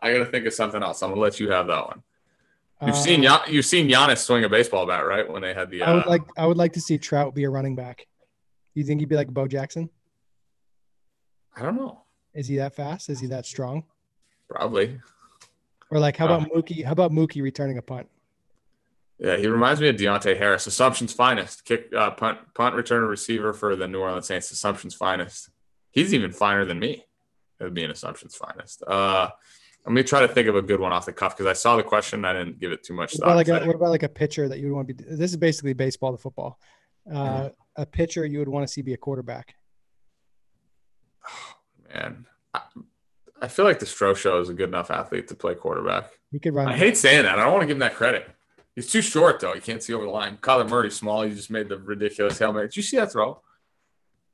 I 0.00 0.10
got 0.12 0.20
to 0.20 0.24
think 0.24 0.46
of 0.46 0.54
something 0.54 0.82
else. 0.82 1.02
I'm 1.02 1.10
gonna 1.10 1.20
let 1.20 1.38
you 1.38 1.50
have 1.50 1.66
that 1.66 1.86
one. 1.86 2.02
You've 2.80 2.94
uh, 2.94 2.98
seen 2.98 3.22
you've 3.48 3.66
seen 3.66 3.86
Giannis 3.86 4.18
swing 4.18 4.44
a 4.44 4.48
baseball 4.48 4.86
bat, 4.86 5.06
right? 5.06 5.30
When 5.30 5.42
they 5.42 5.52
had 5.52 5.70
the. 5.70 5.82
Uh, 5.82 5.90
I 5.90 5.94
would 5.94 6.06
uh, 6.06 6.10
like 6.10 6.22
I 6.38 6.46
would 6.46 6.56
like 6.56 6.72
to 6.72 6.80
see 6.80 6.96
Trout 6.96 7.34
be 7.34 7.44
a 7.44 7.50
running 7.50 7.76
back. 7.76 8.06
You 8.72 8.84
think 8.84 9.00
he'd 9.00 9.10
be 9.10 9.16
like 9.16 9.28
Bo 9.28 9.46
Jackson? 9.46 9.90
I 11.54 11.60
don't 11.60 11.76
know. 11.76 12.00
Is 12.32 12.48
he 12.48 12.56
that 12.56 12.74
fast? 12.74 13.10
Is 13.10 13.20
he 13.20 13.26
that 13.26 13.44
strong? 13.44 13.84
Probably. 14.48 14.98
Or 15.90 15.98
like, 16.00 16.16
how 16.16 16.24
about 16.24 16.42
uh, 16.42 16.46
Mookie? 16.46 16.82
How 16.82 16.92
about 16.92 17.12
Mookie 17.12 17.42
returning 17.42 17.76
a 17.76 17.82
punt? 17.82 18.08
Yeah, 19.22 19.36
he 19.36 19.46
reminds 19.46 19.80
me 19.80 19.88
of 19.88 19.94
Deonte 19.94 20.36
Harris, 20.36 20.66
Assumption's 20.66 21.12
finest, 21.12 21.64
kick 21.64 21.92
uh, 21.96 22.10
punt 22.10 22.40
punt 22.54 22.74
returner 22.74 23.08
receiver 23.08 23.52
for 23.52 23.76
the 23.76 23.86
New 23.86 24.00
Orleans 24.00 24.26
Saints, 24.26 24.50
Assumption's 24.50 24.94
finest. 24.94 25.48
He's 25.92 26.12
even 26.12 26.32
finer 26.32 26.64
than 26.64 26.80
me 26.80 27.04
as 27.60 27.70
being 27.70 27.90
Assumption's 27.90 28.34
finest. 28.34 28.82
Uh, 28.82 29.30
let 29.86 29.92
me 29.92 30.02
try 30.02 30.20
to 30.20 30.28
think 30.28 30.48
of 30.48 30.56
a 30.56 30.62
good 30.62 30.80
one 30.80 30.92
off 30.92 31.06
the 31.06 31.12
cuff 31.12 31.36
because 31.36 31.48
I 31.48 31.52
saw 31.52 31.76
the 31.76 31.84
question. 31.84 32.24
I 32.24 32.32
didn't 32.32 32.58
give 32.58 32.72
it 32.72 32.82
too 32.82 32.94
much 32.94 33.14
thought. 33.14 33.36
What 33.36 33.46
about, 33.46 33.52
like 33.54 33.62
a, 33.62 33.66
what 33.66 33.76
about 33.76 33.90
like 33.90 34.02
a 34.02 34.08
pitcher 34.08 34.48
that 34.48 34.58
you 34.58 34.68
would 34.68 34.74
want 34.74 34.88
to 34.88 34.94
be? 34.94 35.04
This 35.04 35.30
is 35.30 35.36
basically 35.36 35.72
baseball 35.72 36.10
to 36.10 36.18
football. 36.18 36.58
Uh, 37.08 37.14
mm-hmm. 37.14 37.48
A 37.76 37.86
pitcher 37.86 38.26
you 38.26 38.40
would 38.40 38.48
want 38.48 38.66
to 38.66 38.72
see 38.72 38.82
be 38.82 38.92
a 38.92 38.96
quarterback. 38.96 39.54
Oh, 41.28 41.54
man, 41.94 42.26
I 43.40 43.46
feel 43.46 43.64
like 43.64 43.78
the 43.78 43.86
Stro 43.86 44.16
Show 44.16 44.40
is 44.40 44.48
a 44.48 44.54
good 44.54 44.68
enough 44.68 44.90
athlete 44.90 45.28
to 45.28 45.36
play 45.36 45.54
quarterback. 45.54 46.10
He 46.32 46.40
could 46.40 46.54
run. 46.54 46.66
I 46.66 46.76
hate 46.76 46.96
saying 46.96 47.22
that. 47.22 47.38
I 47.38 47.44
don't 47.44 47.52
want 47.52 47.62
to 47.62 47.66
give 47.68 47.76
him 47.76 47.80
that 47.80 47.94
credit. 47.94 48.28
He's 48.74 48.90
too 48.90 49.02
short 49.02 49.40
though. 49.40 49.52
He 49.52 49.60
can't 49.60 49.82
see 49.82 49.92
over 49.92 50.04
the 50.04 50.10
line. 50.10 50.38
Kyler 50.38 50.68
Murray's 50.68 50.96
small. 50.96 51.22
He 51.22 51.34
just 51.34 51.50
made 51.50 51.68
the 51.68 51.78
ridiculous 51.78 52.38
helmet. 52.38 52.70
Did 52.70 52.76
you 52.76 52.82
see 52.82 52.96
that 52.96 53.12
throw? 53.12 53.40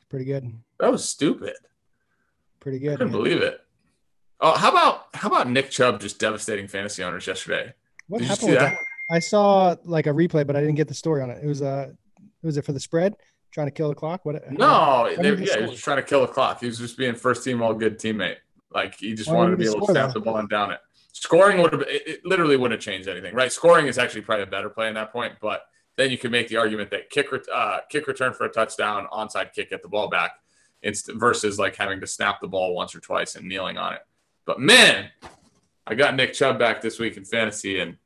Pretty 0.08 0.24
good. 0.24 0.52
That 0.78 0.92
was 0.92 1.08
stupid. 1.08 1.54
Pretty 2.60 2.78
good. 2.78 2.92
I 2.92 2.96
couldn't 2.96 3.12
man. 3.12 3.22
believe 3.22 3.42
it. 3.42 3.60
Oh, 4.40 4.56
how 4.56 4.70
about 4.70 5.06
how 5.14 5.28
about 5.28 5.48
Nick 5.50 5.70
Chubb 5.70 6.00
just 6.00 6.20
devastating 6.20 6.68
fantasy 6.68 7.02
owners 7.02 7.26
yesterday? 7.26 7.74
What 8.06 8.18
Did 8.18 8.28
happened 8.28 8.50
with 8.50 8.58
that? 8.58 8.70
that? 8.72 8.78
I 9.10 9.18
saw 9.18 9.74
like 9.84 10.06
a 10.06 10.10
replay, 10.10 10.46
but 10.46 10.54
I 10.54 10.60
didn't 10.60 10.76
get 10.76 10.88
the 10.88 10.94
story 10.94 11.22
on 11.22 11.30
it. 11.30 11.42
It 11.42 11.46
was 11.46 11.62
uh 11.62 11.90
was 12.42 12.56
it 12.56 12.64
for 12.64 12.72
the 12.72 12.80
spread? 12.80 13.14
Trying 13.50 13.66
to 13.66 13.70
kill 13.72 13.88
the 13.88 13.94
clock? 13.94 14.24
What? 14.24 14.52
No, 14.52 15.10
they, 15.16 15.34
yeah, 15.34 15.60
he 15.60 15.66
was 15.66 15.80
trying 15.80 15.96
to 15.96 16.02
kill 16.02 16.20
the 16.20 16.26
clock. 16.28 16.60
He 16.60 16.66
was 16.66 16.78
just 16.78 16.98
being 16.98 17.14
first 17.14 17.42
team 17.42 17.62
all 17.62 17.74
good 17.74 17.98
teammate. 17.98 18.36
Like 18.70 18.96
he 18.96 19.14
just 19.14 19.32
wanted 19.32 19.52
to 19.52 19.56
be 19.56 19.66
able 19.66 19.86
to 19.86 19.92
snap 19.92 20.12
the 20.12 20.20
ball 20.20 20.36
and 20.36 20.48
down 20.48 20.70
it. 20.70 20.80
Scoring 21.12 21.60
would 21.62 21.72
have 21.72 21.82
it, 21.82 22.06
it 22.06 22.20
literally 22.24 22.56
wouldn't 22.56 22.80
have 22.80 22.84
changed 22.84 23.08
anything, 23.08 23.34
right? 23.34 23.52
Scoring 23.52 23.86
is 23.86 23.98
actually 23.98 24.22
probably 24.22 24.44
a 24.44 24.46
better 24.46 24.68
play 24.68 24.88
in 24.88 24.94
that 24.94 25.12
point, 25.12 25.34
but 25.40 25.62
then 25.96 26.10
you 26.10 26.18
can 26.18 26.30
make 26.30 26.48
the 26.48 26.56
argument 26.56 26.90
that 26.90 27.10
kick 27.10 27.26
uh, 27.52 27.78
kick 27.88 28.06
return 28.06 28.32
for 28.32 28.44
a 28.44 28.50
touchdown, 28.50 29.06
onside 29.12 29.52
kick, 29.52 29.70
get 29.70 29.82
the 29.82 29.88
ball 29.88 30.08
back, 30.08 30.32
inst- 30.82 31.10
versus 31.14 31.58
like 31.58 31.76
having 31.76 32.00
to 32.00 32.06
snap 32.06 32.40
the 32.40 32.48
ball 32.48 32.74
once 32.74 32.94
or 32.94 33.00
twice 33.00 33.34
and 33.34 33.46
kneeling 33.46 33.76
on 33.76 33.94
it. 33.94 34.00
But 34.46 34.60
man, 34.60 35.10
I 35.86 35.94
got 35.94 36.14
Nick 36.14 36.34
Chubb 36.34 36.58
back 36.58 36.80
this 36.80 36.98
week 36.98 37.16
in 37.16 37.24
fantasy, 37.24 37.80
and 37.80 37.96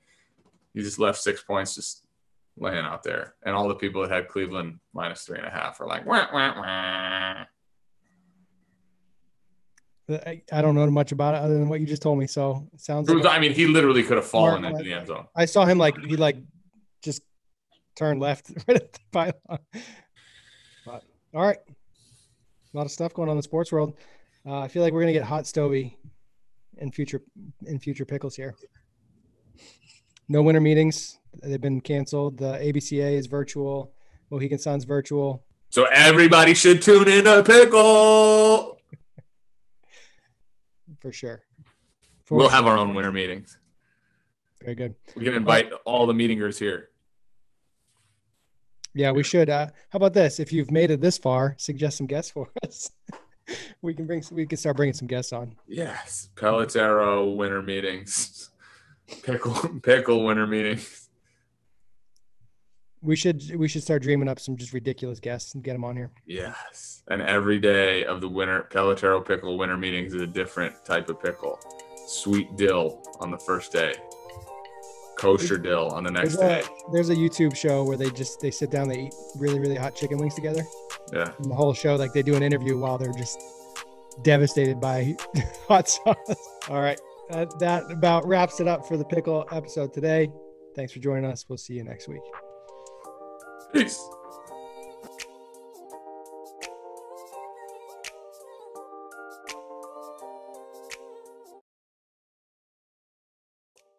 he 0.72 0.80
just 0.80 0.98
left 0.98 1.20
six 1.20 1.42
points 1.42 1.74
just 1.74 2.04
laying 2.56 2.84
out 2.84 3.02
there. 3.02 3.34
And 3.44 3.54
all 3.54 3.68
the 3.68 3.74
people 3.74 4.02
that 4.02 4.10
had 4.10 4.28
Cleveland 4.28 4.78
minus 4.94 5.24
three 5.24 5.38
and 5.38 5.46
a 5.46 5.50
half 5.50 5.80
are 5.80 5.86
like, 5.86 6.06
wah, 6.06 6.26
wah, 6.32 6.60
wah. 6.60 7.44
I, 10.26 10.42
I 10.52 10.62
don't 10.62 10.74
know 10.74 10.88
much 10.90 11.12
about 11.12 11.34
it 11.34 11.38
other 11.38 11.54
than 11.54 11.68
what 11.68 11.80
you 11.80 11.86
just 11.86 12.02
told 12.02 12.18
me. 12.18 12.26
So 12.26 12.68
it 12.72 12.80
sounds. 12.80 13.08
Like 13.08 13.24
I 13.26 13.38
mean, 13.38 13.52
he 13.52 13.66
literally 13.66 14.02
could 14.02 14.16
have 14.16 14.26
fallen 14.26 14.64
into 14.64 14.82
the 14.82 14.92
end 14.92 15.06
zone. 15.06 15.26
I 15.34 15.44
saw 15.44 15.64
him 15.64 15.78
like 15.78 15.98
he 16.04 16.16
like 16.16 16.36
just 17.02 17.22
turned 17.96 18.20
left 18.20 18.50
right 18.68 18.76
at 18.76 18.92
the 18.92 19.00
pylon. 19.12 19.58
But 20.84 21.04
all 21.34 21.46
right, 21.46 21.58
a 21.68 22.76
lot 22.76 22.86
of 22.86 22.92
stuff 22.92 23.14
going 23.14 23.28
on 23.28 23.32
in 23.32 23.38
the 23.38 23.42
sports 23.42 23.72
world. 23.72 23.96
Uh, 24.44 24.60
I 24.60 24.68
feel 24.68 24.82
like 24.82 24.92
we're 24.92 25.02
gonna 25.02 25.12
get 25.12 25.24
hot 25.24 25.44
stovey 25.44 25.96
in 26.78 26.90
future 26.90 27.22
in 27.66 27.78
future 27.78 28.04
pickles 28.04 28.34
here. 28.34 28.54
No 30.28 30.42
winter 30.42 30.60
meetings. 30.60 31.18
They've 31.42 31.60
been 31.60 31.80
canceled. 31.80 32.38
The 32.38 32.58
ABCA 32.58 33.12
is 33.12 33.26
virtual. 33.26 33.92
Mohegan 34.30 34.58
Sun's 34.58 34.84
virtual. 34.84 35.44
So 35.68 35.84
everybody 35.84 36.54
should 36.54 36.82
tune 36.82 37.08
in 37.08 37.24
to 37.24 37.42
pickle. 37.42 38.71
For 41.02 41.10
sure. 41.12 41.42
For 42.24 42.36
we'll 42.36 42.46
sure. 42.48 42.54
have 42.54 42.66
our 42.66 42.78
own 42.78 42.94
winter 42.94 43.10
meetings. 43.10 43.58
Very 44.62 44.76
good. 44.76 44.94
We 45.16 45.24
can 45.24 45.34
invite 45.34 45.72
all 45.84 46.06
the 46.06 46.12
meetingers 46.12 46.60
here. 46.60 46.90
Yeah, 48.94 49.10
we 49.10 49.24
should. 49.24 49.50
Uh, 49.50 49.66
how 49.90 49.96
about 49.96 50.14
this? 50.14 50.38
If 50.38 50.52
you've 50.52 50.70
made 50.70 50.92
it 50.92 51.00
this 51.00 51.18
far, 51.18 51.56
suggest 51.58 51.96
some 51.96 52.06
guests 52.06 52.30
for 52.30 52.48
us. 52.64 52.88
we 53.82 53.94
can 53.94 54.06
bring. 54.06 54.22
We 54.30 54.46
can 54.46 54.56
start 54.56 54.76
bringing 54.76 54.94
some 54.94 55.08
guests 55.08 55.32
on. 55.32 55.56
Yes, 55.66 56.28
Pelotero 56.36 57.34
winter 57.34 57.62
meetings, 57.62 58.50
pickle 59.24 59.54
pickle 59.82 60.24
winter 60.24 60.46
meetings. 60.46 61.01
We 63.02 63.16
should 63.16 63.42
we 63.56 63.68
should 63.68 63.82
start 63.82 64.02
dreaming 64.02 64.28
up 64.28 64.38
some 64.38 64.56
just 64.56 64.72
ridiculous 64.72 65.18
guests 65.18 65.54
and 65.54 65.64
get 65.64 65.72
them 65.72 65.84
on 65.84 65.96
here. 65.96 66.10
Yes, 66.24 67.02
and 67.08 67.20
every 67.20 67.58
day 67.58 68.04
of 68.04 68.20
the 68.20 68.28
winter 68.28 68.68
Pelotero 68.70 69.24
pickle 69.26 69.58
winter 69.58 69.76
meetings 69.76 70.14
is 70.14 70.22
a 70.22 70.26
different 70.26 70.84
type 70.84 71.08
of 71.08 71.20
pickle. 71.20 71.58
Sweet 72.06 72.56
dill 72.56 73.02
on 73.20 73.30
the 73.30 73.38
first 73.38 73.72
day 73.72 73.94
kosher 75.22 75.56
dill 75.56 75.88
on 75.90 76.02
the 76.02 76.10
next 76.10 76.36
there's 76.36 76.66
day. 76.66 76.68
A, 76.68 76.92
there's 76.92 77.10
a 77.10 77.14
YouTube 77.14 77.54
show 77.54 77.84
where 77.84 77.96
they 77.96 78.10
just 78.10 78.40
they 78.40 78.50
sit 78.50 78.70
down, 78.70 78.88
they 78.88 79.02
eat 79.02 79.14
really 79.36 79.60
really 79.60 79.76
hot 79.76 79.94
chicken 79.94 80.18
wings 80.18 80.34
together. 80.34 80.64
Yeah. 81.12 81.32
And 81.38 81.50
the 81.50 81.54
whole 81.54 81.72
show, 81.72 81.94
like 81.96 82.12
they 82.12 82.22
do 82.22 82.34
an 82.34 82.42
interview 82.42 82.78
while 82.78 82.98
they're 82.98 83.12
just 83.12 83.40
devastated 84.22 84.80
by 84.80 85.16
hot 85.68 85.88
sauce. 85.88 86.50
All 86.68 86.80
right, 86.80 87.00
uh, 87.30 87.46
that 87.60 87.90
about 87.90 88.26
wraps 88.26 88.60
it 88.60 88.66
up 88.66 88.86
for 88.86 88.96
the 88.96 89.04
pickle 89.04 89.46
episode 89.52 89.94
today. 89.94 90.30
Thanks 90.74 90.92
for 90.92 90.98
joining 90.98 91.24
us. 91.24 91.44
We'll 91.48 91.58
see 91.58 91.74
you 91.74 91.84
next 91.84 92.08
week. 92.08 92.22
Peace. 93.72 94.06